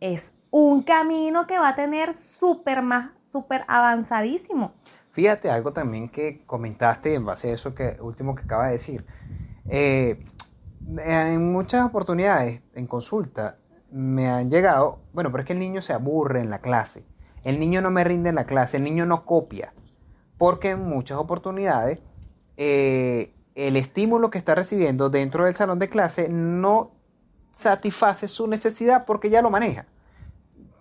es 0.01 0.35
un 0.51 0.83
camino 0.83 1.47
que 1.47 1.59
va 1.59 1.71
a 1.71 1.75
tener 1.75 2.15
súper 2.15 2.83
más, 2.83 3.13
súper 3.31 3.65
avanzadísimo. 3.67 4.73
Fíjate 5.11 5.51
algo 5.51 5.73
también 5.73 6.11
que 6.11 6.45
comentaste 6.45 7.15
en 7.15 7.25
base 7.25 7.51
a 7.51 7.55
eso 7.55 7.75
que 7.75 7.97
último 8.01 8.35
que 8.35 8.45
acaba 8.45 8.67
de 8.67 8.73
decir. 8.73 9.05
Eh, 9.69 10.25
en 10.99 11.53
muchas 11.53 11.85
oportunidades 11.85 12.63
en 12.75 12.87
consulta 12.87 13.59
me 13.91 14.29
han 14.29 14.51
llegado, 14.51 15.01
bueno, 15.13 15.31
pero 15.31 15.43
es 15.43 15.47
que 15.47 15.55
el 15.55 15.59
niño 15.59 15.83
se 15.83 15.93
aburre 15.93 16.41
en 16.41 16.51
la 16.51 16.61
clase. 16.61 17.07
El 17.43 17.59
niño 17.59 17.81
no 17.81 17.91
me 17.91 18.05
rinde 18.05 18.29
en 18.29 18.35
la 18.35 18.45
clase, 18.45 18.77
el 18.77 18.85
niño 18.85 19.07
no 19.07 19.25
copia 19.25 19.73
porque 20.39 20.71
en 20.71 20.81
muchas 20.81 21.19
oportunidades 21.19 22.01
eh, 22.57 23.35
el 23.55 23.77
estímulo 23.77 24.31
que 24.31 24.39
está 24.39 24.55
recibiendo 24.55 25.11
dentro 25.11 25.45
del 25.45 25.55
salón 25.55 25.79
de 25.79 25.89
clase 25.89 26.29
no 26.29 26.93
satisface 27.53 28.29
su 28.29 28.47
necesidad 28.47 29.05
porque 29.05 29.31
ya 29.31 29.43
lo 29.43 29.51
maneja. 29.51 29.87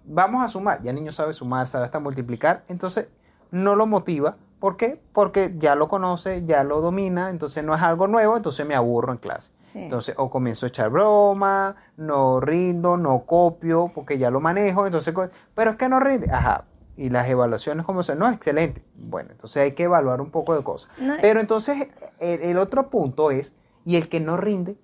Vamos 0.06 0.44
a 0.44 0.48
sumar, 0.48 0.82
ya 0.84 0.92
el 0.92 0.96
niño 0.96 1.12
sabe 1.12 1.34
sumar, 1.34 1.68
sabe 1.68 1.86
hasta 1.86 2.00
multiplicar, 2.00 2.64
entonces 2.68 3.08
no 3.52 3.76
lo 3.76 3.88
motiva. 3.88 4.38
¿Por 4.60 4.78
qué? 4.78 5.02
Porque 5.12 5.56
ya 5.58 5.76
lo 5.76 5.88
conoce, 5.88 6.44
ya 6.44 6.64
lo 6.64 6.82
domina, 6.82 7.30
entonces 7.30 7.64
no 7.64 7.76
es 7.76 7.82
algo 7.82 8.08
nuevo, 8.08 8.38
entonces 8.38 8.66
me 8.66 8.76
aburro 8.76 9.12
en 9.12 9.20
clase. 9.20 9.52
Entonces 9.74 10.16
o 10.18 10.30
comienzo 10.30 10.66
a 10.66 10.70
echar 10.70 10.90
broma, 10.90 11.76
no 11.96 12.40
rindo, 12.40 12.98
no 12.98 13.26
copio, 13.26 13.92
porque 13.94 14.18
ya 14.18 14.32
lo 14.32 14.40
manejo, 14.40 14.86
entonces, 14.86 15.14
pero 15.54 15.72
es 15.72 15.78
que 15.78 15.90
no 15.90 16.00
rinde. 16.00 16.32
Ajá, 16.32 16.66
y 16.98 17.12
las 17.12 17.30
evaluaciones 17.30 17.86
como 17.86 18.02
son, 18.02 18.20
no, 18.20 18.30
excelente. 18.30 18.84
Bueno, 18.96 19.30
entonces 19.32 19.64
hay 19.64 19.72
que 19.74 19.84
evaluar 19.84 20.20
un 20.20 20.32
poco 20.32 20.56
de 20.56 20.64
cosas. 20.64 20.92
Pero 21.22 21.40
entonces 21.40 21.90
el, 22.20 22.58
otro 22.58 22.90
punto 22.90 23.30
es, 23.30 23.54
y 23.86 23.96
el 23.96 24.10
que 24.10 24.20
no 24.20 24.36
rinde, 24.36 24.76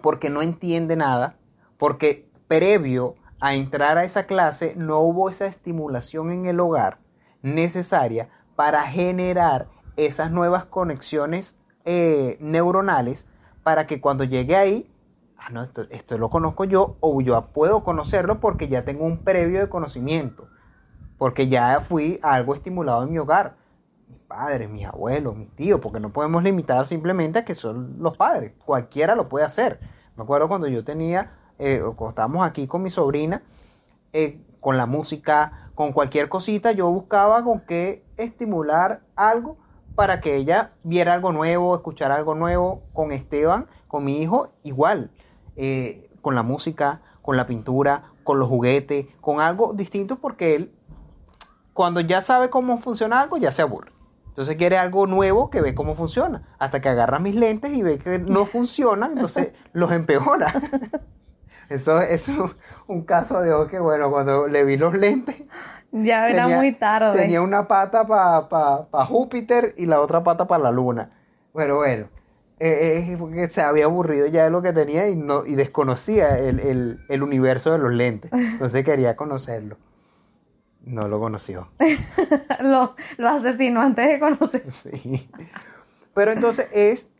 porque 0.00 0.30
no 0.30 0.40
entiende 0.40 0.94
nada, 0.94 1.36
porque 1.78 2.30
previo 2.46 3.16
a 3.40 3.54
entrar 3.54 3.98
a 3.98 4.04
esa 4.04 4.24
clase 4.24 4.74
no 4.76 5.00
hubo 5.00 5.28
esa 5.28 5.46
estimulación 5.46 6.30
en 6.30 6.46
el 6.46 6.60
hogar 6.60 7.00
necesaria 7.42 8.30
para 8.54 8.82
generar 8.84 9.68
esas 9.96 10.30
nuevas 10.30 10.64
conexiones 10.64 11.56
eh, 11.84 12.38
neuronales 12.40 13.26
para 13.64 13.86
que 13.86 14.00
cuando 14.00 14.22
llegue 14.22 14.54
ahí, 14.54 14.90
ah, 15.36 15.50
no, 15.50 15.64
esto, 15.64 15.82
esto 15.90 16.18
lo 16.18 16.30
conozco 16.30 16.64
yo 16.64 16.96
o 17.00 17.20
yo 17.20 17.46
puedo 17.48 17.82
conocerlo 17.82 18.38
porque 18.38 18.68
ya 18.68 18.84
tengo 18.84 19.04
un 19.04 19.18
previo 19.18 19.58
de 19.60 19.68
conocimiento 19.68 20.48
porque 21.18 21.48
ya 21.48 21.80
fui 21.80 22.18
algo 22.22 22.54
estimulado 22.54 23.02
en 23.02 23.10
mi 23.10 23.18
hogar. 23.18 23.56
Mis 24.08 24.18
padres, 24.18 24.68
mis 24.68 24.86
abuelos, 24.86 25.36
mis 25.36 25.50
tíos, 25.54 25.80
porque 25.80 26.00
no 26.00 26.12
podemos 26.12 26.42
limitar 26.42 26.86
simplemente 26.86 27.40
a 27.40 27.44
que 27.44 27.54
son 27.54 27.96
los 27.98 28.16
padres. 28.16 28.52
Cualquiera 28.64 29.14
lo 29.16 29.28
puede 29.28 29.44
hacer. 29.44 29.80
Me 30.16 30.22
acuerdo 30.22 30.48
cuando 30.48 30.68
yo 30.68 30.84
tenía, 30.84 31.32
eh, 31.58 31.80
cuando 31.80 32.10
estábamos 32.10 32.46
aquí 32.46 32.66
con 32.66 32.82
mi 32.82 32.90
sobrina, 32.90 33.42
eh, 34.12 34.40
con 34.60 34.76
la 34.76 34.86
música, 34.86 35.70
con 35.74 35.92
cualquier 35.92 36.28
cosita, 36.28 36.72
yo 36.72 36.90
buscaba 36.90 37.42
con 37.44 37.60
qué 37.60 38.04
estimular 38.16 39.02
algo 39.14 39.58
para 39.94 40.20
que 40.20 40.36
ella 40.36 40.70
viera 40.84 41.14
algo 41.14 41.32
nuevo, 41.32 41.74
escuchara 41.74 42.14
algo 42.14 42.34
nuevo. 42.34 42.82
Con 42.92 43.12
Esteban, 43.12 43.66
con 43.88 44.04
mi 44.04 44.22
hijo, 44.22 44.48
igual. 44.62 45.10
Eh, 45.56 46.10
con 46.20 46.34
la 46.34 46.42
música, 46.42 47.02
con 47.22 47.36
la 47.36 47.46
pintura, 47.46 48.12
con 48.24 48.38
los 48.38 48.48
juguetes, 48.48 49.06
con 49.20 49.40
algo 49.40 49.72
distinto 49.72 50.16
porque 50.16 50.54
él 50.54 50.75
cuando 51.76 52.00
ya 52.00 52.22
sabe 52.22 52.50
cómo 52.50 52.78
funciona 52.78 53.20
algo, 53.20 53.36
ya 53.36 53.52
se 53.52 53.62
aburre. 53.62 53.92
Entonces 54.28 54.56
quiere 54.56 54.76
algo 54.76 55.06
nuevo 55.06 55.50
que 55.50 55.60
ve 55.60 55.74
cómo 55.74 55.94
funciona. 55.94 56.42
Hasta 56.58 56.80
que 56.80 56.88
agarra 56.88 57.20
mis 57.20 57.36
lentes 57.36 57.72
y 57.72 57.82
ve 57.82 57.98
que 57.98 58.18
no 58.18 58.44
funcionan, 58.46 59.12
entonces 59.12 59.52
los 59.72 59.92
empeora. 59.92 60.52
Eso 61.68 62.00
es 62.00 62.30
un 62.86 63.02
caso 63.02 63.40
de 63.40 63.68
que, 63.68 63.78
bueno, 63.78 64.10
cuando 64.10 64.48
le 64.48 64.64
vi 64.64 64.76
los 64.76 64.94
lentes. 64.94 65.36
Ya 65.92 66.28
era 66.28 66.48
muy 66.48 66.72
tarde. 66.72 67.18
Tenía 67.18 67.42
una 67.42 67.66
pata 67.68 68.06
para 68.06 69.06
Júpiter 69.06 69.74
y 69.76 69.86
la 69.86 70.00
otra 70.00 70.22
pata 70.22 70.46
para 70.46 70.64
la 70.64 70.70
luna. 70.70 71.10
Bueno, 71.52 71.76
bueno. 71.76 72.08
Eh, 72.58 73.10
eh, 73.10 73.16
porque 73.18 73.48
se 73.48 73.60
había 73.60 73.84
aburrido 73.84 74.26
ya 74.28 74.44
de 74.44 74.50
lo 74.50 74.62
que 74.62 74.72
tenía 74.72 75.08
y, 75.08 75.16
no, 75.16 75.44
y 75.44 75.56
desconocía 75.56 76.38
el, 76.38 77.00
el 77.08 77.22
universo 77.22 77.72
de 77.72 77.78
los 77.78 77.92
lentes. 77.92 78.32
Entonces 78.32 78.84
quería 78.84 79.16
conocerlo. 79.16 79.76
No 80.86 81.02
lo 81.08 81.20
conoció. 81.20 81.68
lo, 82.60 82.96
lo 83.18 83.28
asesinó 83.28 83.82
antes 83.82 84.08
de 84.08 84.18
conocer. 84.18 84.62
Sí. 84.72 85.28
Pero 86.14 86.32
entonces 86.32 86.70
es, 86.72 87.10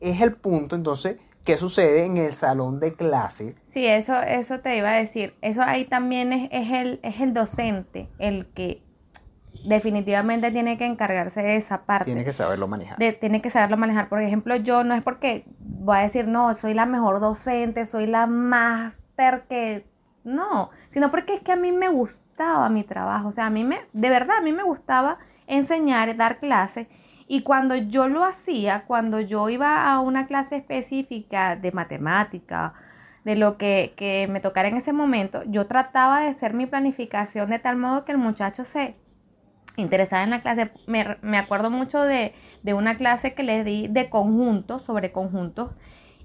es 0.00 0.20
el 0.20 0.34
punto, 0.34 0.76
entonces, 0.76 1.16
¿qué 1.44 1.56
sucede 1.56 2.04
en 2.04 2.18
el 2.18 2.34
salón 2.34 2.78
de 2.80 2.92
clase? 2.92 3.54
Sí, 3.66 3.86
eso, 3.86 4.20
eso 4.20 4.60
te 4.60 4.76
iba 4.76 4.90
a 4.90 4.96
decir. 4.96 5.34
Eso 5.40 5.62
ahí 5.62 5.86
también 5.86 6.32
es, 6.34 6.48
es, 6.52 6.70
el, 6.70 7.00
es 7.02 7.18
el 7.20 7.32
docente 7.32 8.08
el 8.18 8.46
que 8.48 8.82
definitivamente 9.64 10.50
tiene 10.50 10.76
que 10.78 10.86
encargarse 10.86 11.42
de 11.42 11.56
esa 11.56 11.82
parte. 11.84 12.06
Tiene 12.06 12.24
que 12.24 12.32
saberlo 12.32 12.66
manejar. 12.68 12.98
De- 12.98 13.12
tiene 13.12 13.40
que 13.40 13.50
saberlo 13.50 13.76
manejar. 13.76 14.08
Por 14.08 14.20
ejemplo, 14.22 14.56
yo 14.56 14.84
no 14.84 14.94
es 14.94 15.02
porque 15.02 15.44
voy 15.60 15.98
a 15.98 16.00
decir, 16.00 16.26
no, 16.26 16.54
soy 16.56 16.74
la 16.74 16.86
mejor 16.86 17.20
docente, 17.20 17.86
soy 17.86 18.06
la 18.06 18.26
máster 18.26 19.44
que... 19.48 19.86
No, 20.24 20.70
sino 20.90 21.10
porque 21.10 21.34
es 21.34 21.42
que 21.42 21.52
a 21.52 21.56
mí 21.56 21.72
me 21.72 21.88
gustaba 21.88 22.68
mi 22.68 22.84
trabajo. 22.84 23.28
O 23.28 23.32
sea, 23.32 23.46
a 23.46 23.50
mí 23.50 23.64
me, 23.64 23.80
de 23.92 24.10
verdad, 24.10 24.38
a 24.38 24.42
mí 24.42 24.52
me 24.52 24.62
gustaba 24.62 25.18
enseñar, 25.46 26.16
dar 26.16 26.38
clases. 26.38 26.88
Y 27.26 27.42
cuando 27.42 27.76
yo 27.76 28.08
lo 28.08 28.24
hacía, 28.24 28.84
cuando 28.86 29.20
yo 29.20 29.48
iba 29.48 29.90
a 29.90 30.00
una 30.00 30.26
clase 30.26 30.56
específica 30.56 31.56
de 31.56 31.72
matemática, 31.72 32.74
de 33.24 33.36
lo 33.36 33.56
que, 33.58 33.94
que 33.96 34.26
me 34.28 34.40
tocara 34.40 34.68
en 34.68 34.76
ese 34.76 34.92
momento, 34.92 35.42
yo 35.46 35.66
trataba 35.66 36.20
de 36.20 36.28
hacer 36.28 36.54
mi 36.54 36.66
planificación 36.66 37.50
de 37.50 37.58
tal 37.58 37.76
modo 37.76 38.04
que 38.04 38.12
el 38.12 38.18
muchacho 38.18 38.64
se 38.64 38.96
interesada 39.76 40.24
en 40.24 40.30
la 40.30 40.40
clase. 40.40 40.72
Me, 40.86 41.16
me 41.22 41.38
acuerdo 41.38 41.70
mucho 41.70 42.02
de, 42.02 42.34
de 42.62 42.74
una 42.74 42.96
clase 42.96 43.34
que 43.34 43.42
le 43.42 43.64
di 43.64 43.88
de 43.88 44.10
conjuntos, 44.10 44.82
sobre 44.84 45.12
conjuntos, 45.12 45.70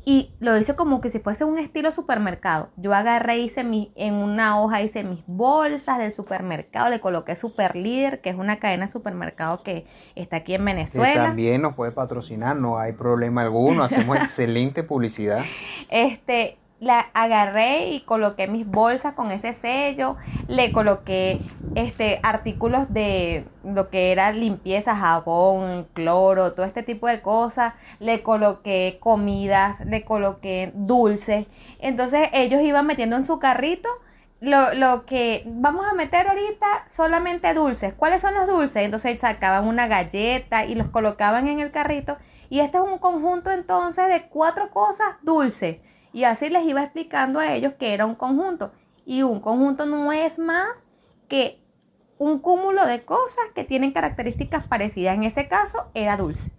y 0.08 0.32
lo 0.39 0.56
hice 0.56 0.76
como 0.76 1.02
que 1.02 1.10
si 1.10 1.20
fuese 1.20 1.46
un 1.46 1.58
estilo 1.58 1.91
supermercado. 1.91 2.70
Yo 2.78 2.94
agarré, 2.94 3.39
hice 3.39 3.63
mi, 3.63 3.91
en 3.96 4.13
una 4.13 4.62
hoja, 4.62 4.84
hice 4.84 5.04
mis 5.04 5.24
bolsas 5.26 5.98
del 5.98 6.12
supermercado, 6.12 6.91
le 6.91 7.00
coloqué 7.00 7.36
Super 7.36 7.76
Líder, 7.76 8.22
que 8.22 8.30
es 8.30 8.36
una 8.36 8.60
cadena 8.60 8.86
de 8.86 8.91
supermercado 8.91 9.63
que 9.63 9.88
está 10.13 10.38
aquí 10.38 10.54
en 10.54 10.62
Que 10.62 10.74
Venezuela. 10.74 11.26
también 11.26 11.63
nos 11.63 11.74
puede 11.74 11.91
patrocinar, 11.91 12.56
no 12.56 12.78
hay 12.78 12.94
problema 12.94 13.41
alguno, 13.41 13.84
hacemos 13.84 14.15
excelente 14.22 14.84
publicidad. 14.84 15.44
Este, 15.89 16.60
la 16.79 17.07
agarré 17.13 17.89
y 17.89 18.01
coloqué 18.01 18.47
mis 18.47 18.67
bolsas 18.67 19.13
con 19.13 19.31
ese 19.31 19.53
sello, 19.53 20.17
le 20.47 20.71
coloqué 20.71 21.39
este 21.73 22.19
artículos 22.21 22.91
de 22.93 23.45
lo 23.63 23.89
que 23.89 24.11
era 24.11 24.31
limpieza, 24.31 24.95
jabón, 24.95 25.88
cloro, 25.93 26.53
todo 26.53 26.65
este 26.65 26.83
tipo 26.83 27.07
de 27.07 27.21
cosas, 27.21 27.73
le 27.99 28.23
coloqué 28.23 28.97
comidas, 28.99 29.85
le 29.85 30.03
coloqué 30.03 30.71
dulces. 30.75 31.47
Entonces 31.79 32.29
ellos 32.33 32.61
iban 32.61 32.85
metiendo 32.85 33.15
en 33.15 33.25
su 33.25 33.39
carrito 33.39 33.89
lo, 34.41 34.73
lo 34.73 35.05
que 35.05 35.43
vamos 35.45 35.85
a 35.89 35.93
meter 35.93 36.27
ahorita 36.27 36.67
solamente 36.93 37.53
dulces. 37.53 37.93
¿Cuáles 37.93 38.21
son 38.21 38.33
los 38.33 38.47
dulces? 38.47 38.83
Entonces 38.83 39.19
sacaban 39.19 39.65
una 39.65 39.88
galleta 39.88 40.65
y 40.65 40.75
los 40.75 40.89
colocaban 40.89 41.47
en 41.47 41.61
el 41.61 41.71
carrito. 41.71 42.17
Y 42.49 42.59
este 42.59 42.77
es 42.77 42.83
un 42.83 42.99
conjunto 42.99 43.49
entonces 43.51 44.07
de 44.07 44.23
cuatro 44.23 44.69
cosas 44.71 45.07
dulces. 45.23 45.77
Y 46.15 46.23
así 46.23 46.47
les 46.47 46.65
iba 46.65 46.82
explicando 46.82 47.39
a 47.41 47.54
ellos 47.54 47.73
que 47.78 47.93
era 47.93 48.06
un 48.06 48.15
conjunto. 48.15 48.71
Y 49.06 49.23
un 49.23 49.41
conjunto 49.41 49.86
no 49.86 50.13
es 50.13 50.39
más 50.39 50.86
que 51.28 51.60
un 52.17 52.39
cúmulo 52.39 52.86
de 52.86 53.04
cosas 53.04 53.43
que 53.54 53.65
tienen 53.65 53.91
características 53.91 54.65
parecidas. 54.65 55.13
En 55.13 55.23
ese 55.23 55.49
caso 55.49 55.91
era 55.93 56.15
dulce. 56.15 56.51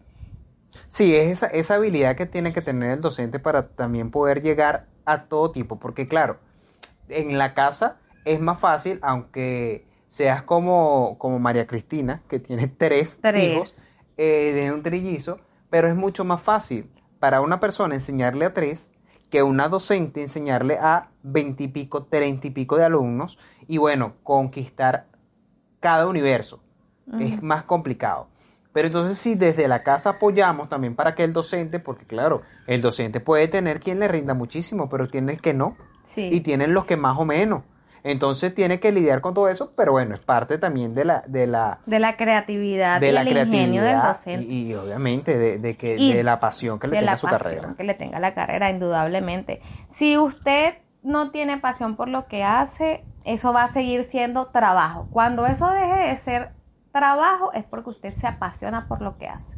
Sí, 0.89 1.17
es 1.17 1.29
esa, 1.29 1.47
esa 1.47 1.77
habilidad 1.77 2.17
que 2.17 2.27
tiene 2.27 2.53
que 2.53 2.61
tener 2.61 2.91
el 2.91 3.01
docente 3.01 3.39
para 3.39 3.69
también 3.69 4.11
poder 4.11 4.43
llegar 4.43 4.89
a 5.07 5.23
todo 5.23 5.51
tipo, 5.53 5.79
porque 5.79 6.07
claro, 6.07 6.39
en 7.09 7.39
la 7.39 7.55
casa 7.55 7.97
es 8.27 8.39
más 8.41 8.61
fácil, 8.61 8.99
aunque 9.01 9.87
seas 10.09 10.43
como, 10.43 11.17
como 11.17 11.39
María 11.39 11.67
Cristina, 11.67 12.21
que 12.29 12.41
tiene 12.41 12.69
tres, 12.69 13.21
Tres. 13.23 13.43
hijos 13.43 13.79
eh, 14.19 14.53
de 14.55 14.71
un 14.71 14.83
trillizo, 14.83 15.41
pero 15.71 15.89
es 15.89 15.95
mucho 15.95 16.27
más 16.27 16.43
fácil 16.43 16.91
para 17.21 17.41
una 17.41 17.59
persona 17.59 17.95
enseñarle 17.95 18.45
a 18.45 18.53
tres 18.53 18.91
que 19.31 19.43
una 19.43 19.69
docente 19.69 20.23
enseñarle 20.23 20.79
a 20.79 21.11
veintipico, 21.23 22.05
treinta 22.05 22.47
y 22.47 22.51
pico 22.51 22.77
de 22.77 22.85
alumnos 22.85 23.39
y 23.67 23.79
bueno, 23.79 24.15
conquistar 24.23 25.07
cada 25.81 26.07
universo. 26.07 26.61
Es 27.21 27.43
más 27.43 27.63
complicado. 27.63 28.29
Pero 28.73 28.89
entonces 28.89 29.19
si 29.19 29.37
desde 29.37 29.69
la 29.69 29.83
casa 29.83 30.11
apoyamos 30.11 30.69
también 30.69 30.97
para 30.97 31.15
que 31.15 31.25
el 31.25 31.33
docente, 31.33 31.79
porque 31.79 32.05
claro, 32.05 32.43
el 32.67 32.83
docente 32.83 33.21
puede 33.21 33.49
tener 33.49 33.81
quien 33.81 34.01
le 34.01 34.09
rinda 34.09 34.35
muchísimo, 34.35 34.89
pero 34.89 35.09
tiene 35.09 35.33
el 35.33 35.41
que 35.41 35.55
no. 35.55 35.77
Sí. 36.05 36.29
Y 36.31 36.41
tienen 36.41 36.75
los 36.75 36.85
que 36.85 36.97
más 36.97 37.19
o 37.19 37.25
menos. 37.25 37.63
Entonces 38.09 38.55
tiene 38.55 38.79
que 38.79 38.93
lidiar 38.93 39.21
con 39.21 39.35
todo 39.35 39.49
eso, 39.49 39.73
pero 39.77 39.91
bueno, 39.93 40.15
es 40.15 40.21
parte 40.21 40.59
también 40.59 40.95
de 40.95 41.05
la, 41.05 41.23
de 41.27 41.47
la, 41.47 41.81
de 41.87 41.99
la 41.99 42.17
creatividad 42.17 43.01
de 43.01 43.09
y 43.09 43.13
la 43.13 43.23
el 43.23 43.29
ingenio 43.29 43.83
del 43.83 44.01
creatividad 44.01 44.09
docente. 44.09 44.45
y, 44.45 44.71
y 44.71 44.75
obviamente 44.75 45.37
de, 45.39 45.59
de 45.59 45.77
que 45.77 45.97
Y 45.97 46.13
de 46.13 46.23
la 46.23 46.39
pasión 46.39 46.79
que 46.79 46.87
le 46.87 46.93
de 46.93 46.99
tenga 47.01 47.11
la 47.11 47.15
a 47.15 47.17
su 47.19 47.27
pasión 47.27 47.43
carrera. 47.43 47.75
que 47.77 47.85
le 47.85 47.95
tenga 47.95 48.21
la 48.21 48.33
carrera, 48.35 48.71
indudablemente. 48.71 49.61
Si 49.89 50.17
usted 50.19 50.75
no 51.03 51.31
tiene 51.33 51.59
pasión 51.59 51.97
por 51.97 52.09
lo 52.09 52.27
que 52.29 52.45
hace, 52.45 53.05
eso 53.25 53.53
va 53.53 53.65
a 53.65 53.69
seguir 53.69 54.05
siendo 54.05 54.47
trabajo. 54.47 55.09
Cuando 55.11 55.47
eso 55.47 55.69
deje 55.71 56.09
de 56.09 56.17
ser 56.17 56.51
trabajo 56.93 57.53
es 57.55 57.65
porque 57.65 57.91
usted 57.91 58.13
se 58.15 58.27
apasiona 58.29 58.87
por 58.89 59.03
lo 59.03 59.19
que 59.19 59.27
hace. 59.29 59.57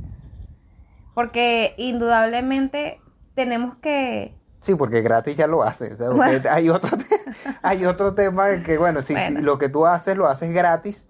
Porque 1.15 1.75
indudablemente 1.77 3.01
tenemos 3.35 3.77
que... 3.79 4.38
Sí, 4.61 4.75
porque 4.75 5.03
gratis 5.03 5.37
ya 5.37 5.47
lo 5.47 5.63
hace. 5.63 5.93
o 5.95 5.97
sea, 5.97 6.07
porque 6.09 6.39
Bueno. 6.39 6.51
hay, 6.51 6.69
otro 6.69 6.99
hay 7.63 7.85
otro 7.85 8.15
tema 8.15 8.63
que, 8.63 8.77
bueno, 8.79 9.01
si, 9.01 9.15
lo 9.41 9.59
que 9.59 9.69
tú 9.69 9.87
haces 9.87 10.17
lo 10.17 10.27
haces 10.27 10.53
gratis 10.53 11.09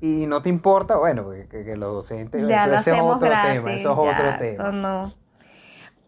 y 0.00 0.26
no 0.26 0.42
te 0.42 0.48
importa, 0.48 0.96
bueno, 0.96 1.28
que, 1.30 1.46
que 1.64 1.76
los 1.76 1.92
docentes, 1.92 2.46
Ya 2.46 2.66
lo 2.66 2.72
entonces 2.74 2.86
ese 2.88 2.96
es 2.96 3.02
otro 3.02 3.28
gratis, 3.28 3.52
tema, 3.52 3.72
eso 3.72 3.90
es 3.92 3.96
ya, 3.96 4.12
otro 4.12 4.28
eso 4.30 4.38
tema. 4.38 4.72
no. 4.72 5.14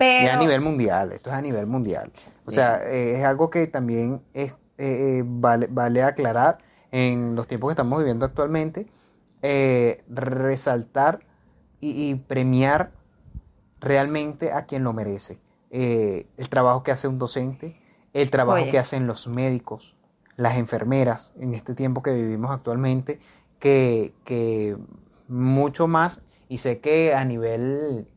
Y 0.00 0.26
a 0.28 0.36
nivel 0.36 0.62
mundial, 0.62 1.12
esto 1.12 1.28
es 1.30 1.36
a 1.36 1.42
nivel 1.42 1.66
mundial. 1.66 2.10
O 2.46 2.50
sea, 2.50 2.80
eh, 2.82 3.18
es 3.18 3.24
algo 3.24 3.50
que 3.50 3.66
también 3.66 4.22
es, 4.32 4.52
eh, 4.52 5.18
eh, 5.18 5.22
vale, 5.26 5.68
vale 5.70 6.02
aclarar 6.02 6.58
en 6.90 7.36
los 7.36 7.46
tiempos 7.46 7.68
que 7.68 7.72
estamos 7.72 7.98
viviendo 7.98 8.24
actualmente, 8.24 8.86
eh, 9.42 10.02
resaltar 10.08 11.20
y, 11.80 12.08
y 12.10 12.14
premiar 12.14 12.92
realmente 13.80 14.52
a 14.52 14.64
quien 14.64 14.84
lo 14.84 14.92
merece. 14.94 15.38
Eh, 15.70 16.26
el 16.36 16.48
trabajo 16.48 16.82
que 16.82 16.90
hace 16.90 17.08
un 17.08 17.18
docente, 17.18 17.80
el 18.12 18.30
trabajo 18.30 18.62
Oye. 18.62 18.70
que 18.70 18.78
hacen 18.78 19.06
los 19.06 19.28
médicos, 19.28 19.94
las 20.36 20.56
enfermeras 20.56 21.32
en 21.38 21.54
este 21.54 21.74
tiempo 21.74 22.02
que 22.02 22.12
vivimos 22.12 22.50
actualmente, 22.50 23.20
que, 23.58 24.14
que 24.24 24.76
mucho 25.28 25.86
más, 25.86 26.24
y 26.48 26.58
sé 26.58 26.80
que 26.80 27.14
a 27.14 27.24
nivel 27.24 28.08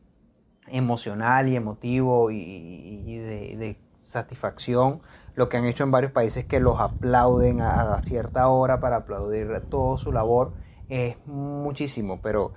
emocional 0.68 1.48
y 1.48 1.56
emotivo 1.56 2.30
y, 2.30 2.36
y 2.38 3.16
de, 3.18 3.56
de 3.56 3.78
satisfacción, 4.00 5.00
lo 5.34 5.48
que 5.48 5.56
han 5.56 5.64
hecho 5.66 5.84
en 5.84 5.90
varios 5.90 6.12
países 6.12 6.44
que 6.44 6.60
los 6.60 6.80
aplauden 6.80 7.60
a, 7.60 7.94
a 7.94 8.00
cierta 8.00 8.48
hora 8.48 8.80
para 8.80 8.96
aplaudir 8.96 9.60
todo 9.68 9.98
su 9.98 10.12
labor 10.12 10.52
es 10.88 11.16
muchísimo, 11.26 12.20
pero 12.22 12.52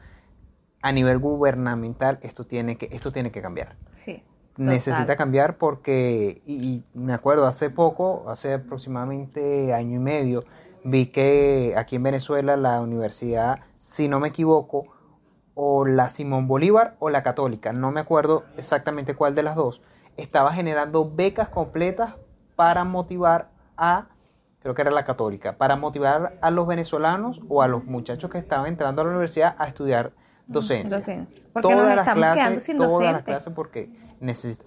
a 0.81 0.91
nivel 0.91 1.17
gubernamental 1.19 2.19
esto 2.21 2.45
tiene 2.45 2.77
que, 2.77 2.89
esto 2.91 3.11
tiene 3.11 3.31
que 3.31 3.41
cambiar 3.41 3.75
sí. 3.93 4.23
Necesita 4.57 5.15
cambiar 5.15 5.57
porque, 5.57 6.41
y, 6.45 6.67
y 6.67 6.83
me 6.93 7.13
acuerdo, 7.13 7.45
hace 7.45 7.69
poco, 7.69 8.25
hace 8.27 8.53
aproximadamente 8.53 9.73
año 9.73 9.95
y 9.95 9.99
medio, 9.99 10.43
vi 10.83 11.07
que 11.07 11.73
aquí 11.77 11.97
en 11.97 12.03
Venezuela 12.03 12.57
la 12.57 12.81
universidad, 12.81 13.59
si 13.77 14.07
no 14.07 14.19
me 14.19 14.29
equivoco, 14.29 14.85
o 15.59 15.85
la 15.85 16.09
Simón 16.09 16.47
Bolívar 16.47 16.95
o 16.99 17.09
la 17.09 17.23
Católica, 17.23 17.73
no 17.73 17.91
me 17.91 17.99
acuerdo 17.99 18.43
exactamente 18.57 19.15
cuál 19.15 19.33
de 19.33 19.41
las 19.41 19.55
dos, 19.55 19.81
estaba 20.15 20.53
generando 20.53 21.09
becas 21.09 21.49
completas 21.49 22.13
para 22.55 22.83
motivar 22.83 23.49
a, 23.75 24.07
creo 24.61 24.75
que 24.75 24.83
era 24.83 24.91
la 24.91 25.03
Católica, 25.03 25.57
para 25.57 25.75
motivar 25.75 26.37
a 26.41 26.51
los 26.51 26.67
venezolanos 26.67 27.41
o 27.49 27.63
a 27.63 27.67
los 27.67 27.85
muchachos 27.85 28.29
que 28.29 28.37
estaban 28.37 28.67
entrando 28.67 29.01
a 29.01 29.05
la 29.05 29.11
universidad 29.11 29.55
a 29.57 29.67
estudiar 29.67 30.11
docencia 30.47 30.99
Docencia. 30.99 31.41
Porque 31.53 31.69
nos 31.69 31.77
todas 31.77 31.95
las 31.95 32.15
clases, 32.15 32.63
sin 32.63 32.77
todas 32.77 33.13
las 33.13 33.23
clases 33.23 33.53
porque 33.53 33.89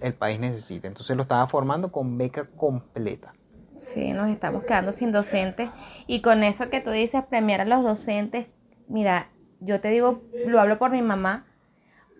el 0.01 0.13
país 0.13 0.39
necesita. 0.39 0.87
Entonces 0.87 1.15
lo 1.15 1.23
estaba 1.23 1.45
formando 1.47 1.91
con 1.91 2.17
beca 2.17 2.45
completa. 2.55 3.33
Sí, 3.77 4.13
nos 4.13 4.29
estamos 4.29 4.63
quedando 4.63 4.93
sin 4.93 5.11
docentes. 5.11 5.69
Y 6.07 6.21
con 6.21 6.43
eso 6.43 6.69
que 6.69 6.81
tú 6.81 6.91
dices, 6.91 7.23
premiar 7.29 7.61
a 7.61 7.65
los 7.65 7.83
docentes, 7.83 8.47
mira, 8.87 9.29
yo 9.59 9.81
te 9.81 9.89
digo, 9.89 10.21
lo 10.45 10.59
hablo 10.59 10.77
por 10.77 10.91
mi 10.91 11.01
mamá, 11.01 11.45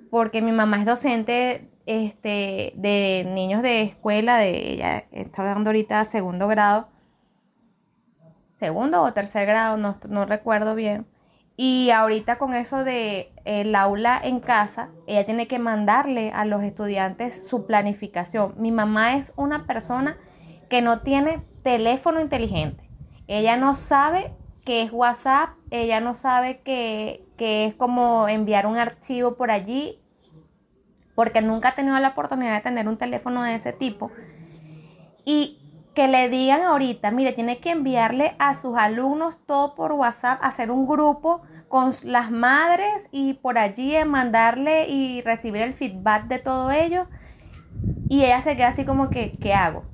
porque 0.09 0.41
mi 0.41 0.51
mamá 0.51 0.79
es 0.79 0.85
docente 0.85 1.69
este, 1.85 2.73
de 2.75 3.25
niños 3.27 3.61
de 3.61 3.83
escuela, 3.83 4.37
de 4.37 4.73
ella 4.73 5.05
está 5.11 5.43
dando 5.43 5.69
ahorita 5.69 6.03
segundo 6.05 6.47
grado, 6.47 6.87
segundo 8.53 9.01
o 9.01 9.13
tercer 9.13 9.47
grado, 9.47 9.77
no, 9.77 9.97
no 10.07 10.25
recuerdo 10.25 10.75
bien. 10.75 11.05
Y 11.63 11.91
ahorita 11.91 12.39
con 12.39 12.55
eso 12.55 12.83
de 12.83 13.33
el 13.45 13.75
aula 13.75 14.19
en 14.23 14.39
casa, 14.39 14.89
ella 15.05 15.27
tiene 15.27 15.47
que 15.47 15.59
mandarle 15.59 16.31
a 16.31 16.43
los 16.43 16.63
estudiantes 16.63 17.47
su 17.47 17.67
planificación. 17.67 18.55
Mi 18.57 18.71
mamá 18.71 19.17
es 19.17 19.31
una 19.35 19.67
persona 19.67 20.17
que 20.71 20.81
no 20.81 21.01
tiene 21.01 21.43
teléfono 21.61 22.19
inteligente. 22.19 22.89
Ella 23.27 23.57
no 23.57 23.75
sabe 23.75 24.33
qué 24.65 24.81
es 24.81 24.91
WhatsApp, 24.91 25.51
ella 25.69 25.99
no 25.99 26.15
sabe 26.15 26.61
que 26.61 27.27
es 27.37 27.75
como 27.75 28.27
enviar 28.27 28.65
un 28.65 28.77
archivo 28.77 29.35
por 29.35 29.51
allí, 29.51 29.99
porque 31.13 31.43
nunca 31.43 31.69
ha 31.69 31.75
tenido 31.75 31.99
la 31.99 32.09
oportunidad 32.09 32.55
de 32.55 32.61
tener 32.61 32.87
un 32.87 32.97
teléfono 32.97 33.43
de 33.43 33.53
ese 33.53 33.71
tipo. 33.71 34.09
Y 35.25 35.59
que 35.93 36.07
le 36.07 36.27
digan 36.29 36.63
ahorita, 36.63 37.11
mire, 37.11 37.33
tiene 37.33 37.59
que 37.59 37.69
enviarle 37.69 38.35
a 38.39 38.55
sus 38.55 38.77
alumnos 38.77 39.45
todo 39.45 39.75
por 39.75 39.91
WhatsApp, 39.91 40.39
hacer 40.41 40.71
un 40.71 40.87
grupo 40.87 41.43
con 41.71 41.93
las 42.03 42.29
madres 42.29 43.09
y 43.11 43.33
por 43.33 43.57
allí 43.57 43.95
mandarle 44.05 44.87
y 44.87 45.21
recibir 45.21 45.63
el 45.63 45.73
feedback 45.73 46.27
de 46.27 46.37
todo 46.37 46.69
ello. 46.69 47.07
Y 48.07 48.23
ella 48.23 48.41
se 48.41 48.55
queda 48.55 48.67
así 48.67 48.85
como 48.85 49.09
que, 49.09 49.37
¿qué 49.41 49.55
hago? 49.55 49.85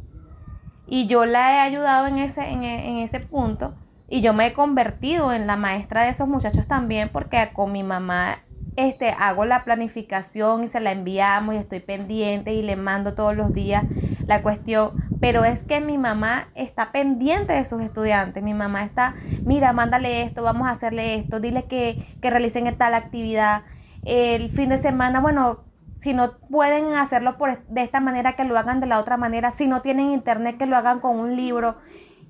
Y 0.88 1.08
yo 1.08 1.26
la 1.26 1.54
he 1.54 1.60
ayudado 1.60 2.08
en 2.08 2.18
ese, 2.18 2.50
en, 2.50 2.66
en 2.66 2.98
ese 2.98 3.22
punto. 3.22 3.76
Y 4.10 4.22
yo 4.22 4.34
me 4.34 4.48
he 4.48 4.54
convertido 4.54 5.32
en 5.32 5.48
la 5.48 5.56
maestra 5.56 6.04
de 6.04 6.10
esos 6.10 6.28
muchachos 6.28 6.68
también 6.68 7.10
porque 7.10 7.50
con 7.54 7.72
mi 7.72 7.84
mamá 7.84 8.40
este, 8.78 9.10
hago 9.10 9.46
la 9.46 9.64
planificación 9.66 10.64
y 10.64 10.68
se 10.68 10.80
la 10.80 10.92
enviamos 10.92 11.56
y 11.56 11.58
estoy 11.58 11.80
pendiente 11.80 12.54
y 12.54 12.62
le 12.62 12.76
mando 12.76 13.16
todos 13.16 13.36
los 13.36 13.54
días 13.54 13.86
la 14.26 14.42
cuestión. 14.42 14.92
Pero 15.20 15.46
es 15.46 15.64
que 15.64 15.82
mi 15.82 15.98
mamá 15.98 16.50
está 16.56 16.92
pendiente 16.92 17.54
de 17.54 17.66
sus 17.66 17.82
estudiantes. 17.82 18.44
Mi 18.44 18.54
mamá 18.54 18.84
está, 18.84 19.16
mira, 19.44 19.74
mándale 19.74 20.24
esto, 20.24 20.44
vamos 20.44 20.68
a 20.68 20.72
hacerle 20.72 21.16
esto, 21.16 21.40
dile 21.40 21.66
que, 21.66 22.08
que 22.22 22.30
realicen 22.30 22.78
tal 22.78 22.94
actividad. 22.94 23.64
El 24.04 24.52
fin 24.52 24.70
de 24.70 24.78
semana, 24.78 25.20
bueno, 25.20 25.66
si 25.98 26.14
no 26.14 26.38
pueden 26.50 26.94
hacerlo 26.94 27.38
por, 27.38 27.66
de 27.68 27.82
esta 27.82 28.00
manera, 28.00 28.36
que 28.36 28.44
lo 28.44 28.58
hagan 28.58 28.80
de 28.80 28.86
la 28.86 29.00
otra 29.00 29.18
manera. 29.18 29.52
Si 29.52 29.68
no 29.68 29.82
tienen 29.82 30.12
internet, 30.12 30.58
que 30.58 30.68
lo 30.68 30.78
hagan 30.78 31.00
con 31.00 31.20
un 31.20 31.36
libro. 31.36 31.78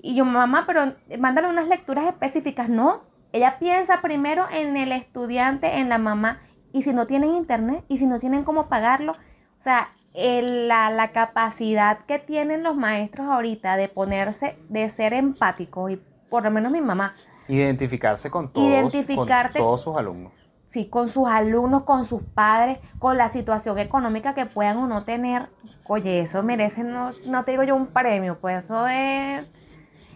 Y 0.01 0.15
yo, 0.15 0.25
mamá, 0.25 0.63
pero 0.65 0.93
mándale 1.19 1.49
unas 1.49 1.67
lecturas 1.67 2.05
específicas. 2.05 2.69
No, 2.69 3.01
ella 3.33 3.59
piensa 3.59 4.01
primero 4.01 4.45
en 4.51 4.77
el 4.77 4.91
estudiante, 4.91 5.79
en 5.79 5.89
la 5.89 5.97
mamá. 5.97 6.39
Y 6.71 6.83
si 6.83 6.93
no 6.93 7.07
tienen 7.07 7.35
internet, 7.35 7.83
y 7.89 7.97
si 7.97 8.05
no 8.05 8.19
tienen 8.19 8.43
cómo 8.43 8.69
pagarlo. 8.69 9.11
O 9.11 9.61
sea, 9.61 9.89
la, 10.17 10.89
la, 10.89 11.11
capacidad 11.11 11.99
que 12.07 12.17
tienen 12.17 12.63
los 12.63 12.75
maestros 12.75 13.27
ahorita 13.27 13.77
de 13.77 13.87
ponerse, 13.87 14.57
de 14.69 14.89
ser 14.89 15.13
empáticos, 15.13 15.91
y 15.91 16.01
por 16.29 16.43
lo 16.43 16.51
menos 16.51 16.71
mi 16.71 16.81
mamá. 16.81 17.15
Identificarse 17.47 18.31
con 18.31 18.51
todos, 18.51 18.93
con 18.93 19.27
todos 19.53 19.81
sus 19.81 19.95
alumnos. 19.95 20.33
Sí, 20.67 20.89
con 20.89 21.07
sus 21.07 21.27
alumnos, 21.27 21.83
con 21.83 22.03
sus 22.03 22.23
padres, 22.23 22.79
con 22.99 23.17
la 23.17 23.29
situación 23.29 23.77
económica 23.77 24.33
que 24.33 24.45
puedan 24.45 24.77
o 24.77 24.87
no 24.87 25.03
tener. 25.05 25.43
Oye, 25.87 26.21
eso 26.21 26.43
merece, 26.43 26.83
no, 26.83 27.11
no 27.25 27.45
te 27.45 27.51
digo 27.51 27.63
yo 27.63 27.75
un 27.75 27.87
premio, 27.87 28.37
pues 28.41 28.65
eso 28.65 28.87
es 28.87 29.45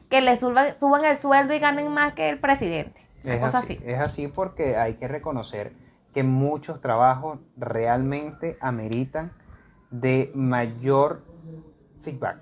que 0.10 0.20
le 0.20 0.36
suban, 0.36 0.78
suban 0.78 1.06
el 1.06 1.18
sueldo 1.18 1.54
y 1.54 1.60
ganen 1.60 1.88
más 1.88 2.14
que 2.14 2.30
el 2.30 2.40
presidente. 2.40 3.00
Es 3.24 3.42
así, 3.42 3.80
es 3.86 4.00
así 4.00 4.28
porque 4.28 4.76
hay 4.76 4.96
que 4.96 5.08
reconocer 5.08 5.74
que 6.12 6.24
muchos 6.24 6.82
trabajos 6.82 7.40
realmente 7.56 8.58
ameritan 8.60 9.32
de 9.92 10.32
mayor 10.34 11.22
feedback. 12.02 12.40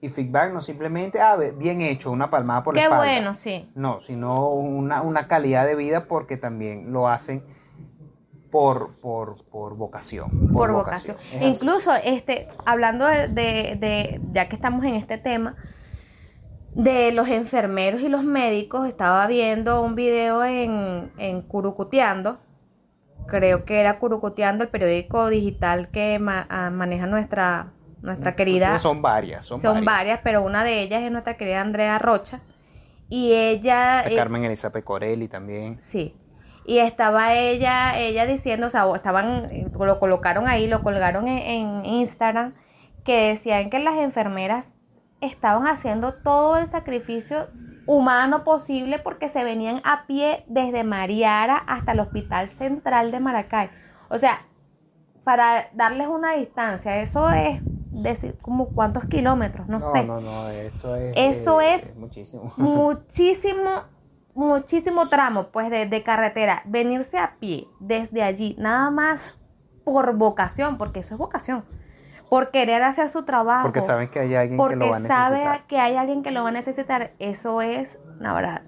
Y 0.00 0.08
feedback 0.08 0.52
no 0.52 0.60
simplemente, 0.60 1.20
ah, 1.20 1.36
bien 1.36 1.80
hecho, 1.80 2.10
una 2.10 2.30
palmada 2.30 2.62
por 2.62 2.76
la 2.76 2.82
Qué 2.82 2.88
bueno, 2.88 3.34
sí. 3.34 3.70
No, 3.74 4.00
sino 4.00 4.50
una, 4.50 5.02
una, 5.02 5.26
calidad 5.28 5.66
de 5.66 5.74
vida 5.74 6.06
porque 6.06 6.36
también 6.36 6.92
lo 6.92 7.08
hacen 7.08 7.42
por, 8.50 8.96
por, 9.00 9.44
por 9.46 9.76
vocación. 9.76 10.30
Por, 10.52 10.72
vocación. 10.72 11.16
Incluso, 11.40 11.94
este, 11.94 12.48
hablando 12.66 13.06
de, 13.06 13.28
de, 13.28 13.76
de, 13.80 14.20
ya 14.32 14.48
que 14.48 14.56
estamos 14.56 14.84
en 14.84 14.94
este 14.94 15.16
tema, 15.16 15.56
de 16.74 17.12
los 17.12 17.28
enfermeros 17.28 18.02
y 18.02 18.08
los 18.08 18.24
médicos, 18.24 18.86
estaba 18.86 19.26
viendo 19.26 19.80
un 19.82 19.94
video 19.94 20.44
en, 20.44 21.12
en 21.18 21.42
Curucuteando, 21.42 22.38
creo 23.26 23.64
que 23.64 23.80
era 23.80 23.98
Curucuteando, 23.98 24.64
el 24.64 24.70
periódico 24.70 25.28
digital 25.28 25.88
que 25.90 26.20
ah, 26.48 26.70
maneja 26.70 27.06
nuestra, 27.06 27.72
nuestra 28.02 28.36
querida... 28.36 28.78
Son 28.78 29.02
varias, 29.02 29.46
son, 29.46 29.60
son 29.60 29.84
varias. 29.84 30.20
pero 30.22 30.42
una 30.42 30.64
de 30.64 30.80
ellas 30.82 31.02
es 31.02 31.10
nuestra 31.10 31.36
querida 31.36 31.60
Andrea 31.60 31.98
Rocha. 31.98 32.40
Y 33.08 33.32
ella... 33.32 34.02
Eh, 34.06 34.16
Carmen 34.16 34.44
Elizabeth 34.44 34.84
Corelli 34.84 35.28
también. 35.28 35.80
Sí. 35.80 36.16
Y 36.66 36.78
estaba 36.78 37.34
ella, 37.34 37.98
ella 37.98 38.26
diciendo, 38.26 38.68
o 38.68 38.70
sea, 38.70 38.86
estaban, 38.94 39.70
lo 39.78 40.00
colocaron 40.00 40.48
ahí, 40.48 40.66
lo 40.66 40.82
colgaron 40.82 41.28
en, 41.28 41.38
en 41.38 41.84
Instagram, 41.84 42.54
que 43.04 43.28
decían 43.28 43.68
que 43.68 43.78
las 43.78 43.98
enfermeras 43.98 44.78
estaban 45.20 45.66
haciendo 45.66 46.14
todo 46.14 46.56
el 46.56 46.66
sacrificio 46.66 47.48
humano 47.86 48.44
posible 48.44 48.98
porque 48.98 49.28
se 49.28 49.44
venían 49.44 49.80
a 49.84 50.06
pie 50.06 50.44
desde 50.46 50.84
Mariara 50.84 51.56
hasta 51.56 51.92
el 51.92 52.00
Hospital 52.00 52.50
Central 52.50 53.10
de 53.10 53.20
Maracay. 53.20 53.70
O 54.08 54.18
sea, 54.18 54.46
para 55.24 55.68
darles 55.74 56.08
una 56.08 56.34
distancia, 56.34 57.00
eso 57.00 57.30
es 57.30 57.60
decir 57.90 58.36
como 58.42 58.68
cuántos 58.68 59.04
kilómetros, 59.06 59.68
no, 59.68 59.80
sé. 59.80 60.04
No, 60.04 60.20
no, 60.20 60.48
esto 60.48 60.96
es, 60.96 61.14
eso 61.16 61.60
eh, 61.60 61.74
es, 61.74 61.96
muchísimo. 61.96 62.52
muchísimo, 62.56 63.70
muchísimo 64.34 65.08
tramo, 65.08 65.48
pues, 65.48 65.70
de, 65.70 65.86
de 65.86 66.02
carretera. 66.02 66.62
Venirse 66.66 67.18
a 67.18 67.36
pie 67.38 67.68
desde 67.80 68.22
allí, 68.22 68.56
nada 68.58 68.90
más 68.90 69.38
por 69.84 70.14
vocación, 70.16 70.78
porque 70.78 71.00
eso 71.00 71.14
es 71.14 71.18
vocación 71.18 71.64
por 72.34 72.50
querer 72.50 72.82
hacer 72.82 73.10
su 73.10 73.24
trabajo. 73.24 73.62
Porque 73.62 73.80
saben 73.80 74.08
que 74.08 74.18
hay 74.18 74.34
alguien 74.34 74.58
que 74.58 74.74
lo 74.74 74.90
va 74.90 74.96
a 74.96 74.98
necesitar. 74.98 75.30
Porque 75.30 75.44
sabe 75.44 75.64
que 75.68 75.78
hay 75.78 75.94
alguien 75.94 76.22
que 76.24 76.30
lo 76.32 76.42
va 76.42 76.48
a 76.48 76.52
necesitar. 76.52 77.12
Eso 77.20 77.62
es, 77.62 78.00
la 78.18 78.32
verdad, 78.32 78.62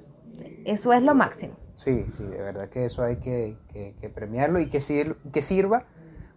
eso 0.64 0.92
es 0.92 1.02
lo 1.02 1.16
máximo. 1.16 1.56
Sí, 1.74 2.04
sí, 2.08 2.22
de 2.22 2.38
verdad 2.38 2.68
que 2.68 2.84
eso 2.84 3.02
hay 3.02 3.16
que, 3.16 3.56
que, 4.00 4.08
premiarlo 4.08 4.60
y 4.60 4.66
que, 4.70 4.78
que 5.32 5.42
sirva 5.42 5.82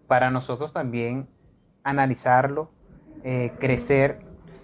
para 0.07 0.31
nosotros 0.31 0.73
también 0.73 1.29
analizarlo, 1.83 2.71
eh, 3.23 3.53
crecer, 3.59 4.21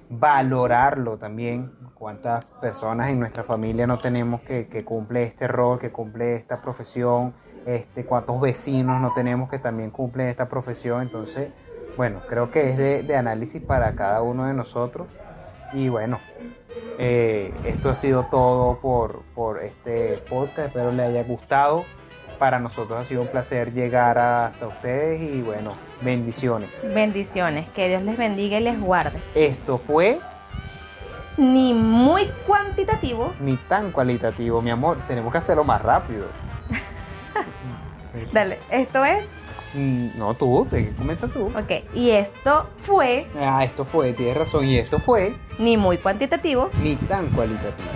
valorarlo 0.09 1.19
también. 1.19 1.71
Cuántas 1.93 2.45
personas 2.45 3.11
en 3.11 3.19
nuestra 3.19 3.43
familia 3.43 3.85
no 3.85 3.99
tenemos 3.99 4.41
que, 4.41 4.69
que 4.69 4.83
cumple 4.83 5.21
este 5.21 5.47
rol, 5.47 5.77
que 5.77 5.91
cumple 5.91 6.33
esta 6.33 6.63
profesión, 6.63 7.35
este, 7.67 8.07
cuántos 8.07 8.41
vecinos 8.41 8.99
no 9.01 9.13
tenemos 9.13 9.51
que 9.51 9.59
también 9.59 9.91
cumplen 9.91 10.29
esta 10.29 10.49
profesión. 10.49 11.03
Entonces, 11.03 11.49
bueno, 11.97 12.21
creo 12.27 12.51
que 12.51 12.69
es 12.69 12.77
de, 12.77 13.15
análisis 13.15 13.61
para 13.61 13.95
cada 13.95 14.21
uno 14.21 14.45
de 14.45 14.53
nosotros. 14.53 15.07
Y 15.73 15.89
bueno, 15.89 16.19
eh, 16.99 17.53
esto 17.65 17.89
ha 17.89 17.95
sido 17.95 18.25
todo 18.25 18.79
por, 18.79 19.23
por 19.33 19.63
este 19.63 20.17
podcast. 20.29 20.67
Espero 20.67 20.91
les 20.91 21.07
haya 21.07 21.23
gustado. 21.23 21.85
Para 22.39 22.59
nosotros 22.59 22.99
ha 22.99 23.03
sido 23.05 23.21
un 23.21 23.29
placer 23.29 23.73
llegar 23.73 24.17
hasta 24.17 24.67
ustedes 24.67 25.21
y 25.21 25.41
bueno, 25.41 25.71
bendiciones. 26.01 26.81
Bendiciones, 26.93 27.69
que 27.69 27.87
Dios 27.87 28.03
les 28.03 28.17
bendiga 28.17 28.57
y 28.59 28.63
les 28.63 28.79
guarde. 28.79 29.21
Esto 29.33 29.77
fue 29.77 30.19
ni 31.37 31.73
muy 31.73 32.27
cuantitativo 32.45 33.33
ni 33.39 33.55
tan 33.55 33.91
cualitativo, 33.91 34.61
mi 34.61 34.69
amor. 34.69 34.97
Tenemos 35.07 35.31
que 35.31 35.37
hacerlo 35.37 35.63
más 35.63 35.81
rápido. 35.81 36.27
Dale, 38.33 38.59
esto 38.69 39.05
es 39.05 39.25
no, 39.75 40.33
tú, 40.33 40.67
comienza 40.97 41.27
tú. 41.27 41.47
Ok, 41.47 41.83
y 41.93 42.11
esto 42.11 42.67
fue. 42.83 43.27
Ah, 43.39 43.63
esto 43.63 43.85
fue, 43.85 44.13
tienes 44.13 44.37
razón, 44.37 44.65
y 44.65 44.77
esto 44.77 44.99
fue. 44.99 45.35
Ni 45.59 45.77
muy 45.77 45.97
cuantitativo. 45.97 46.69
Ni 46.81 46.95
tan 46.95 47.27
cualitativo. 47.29 47.89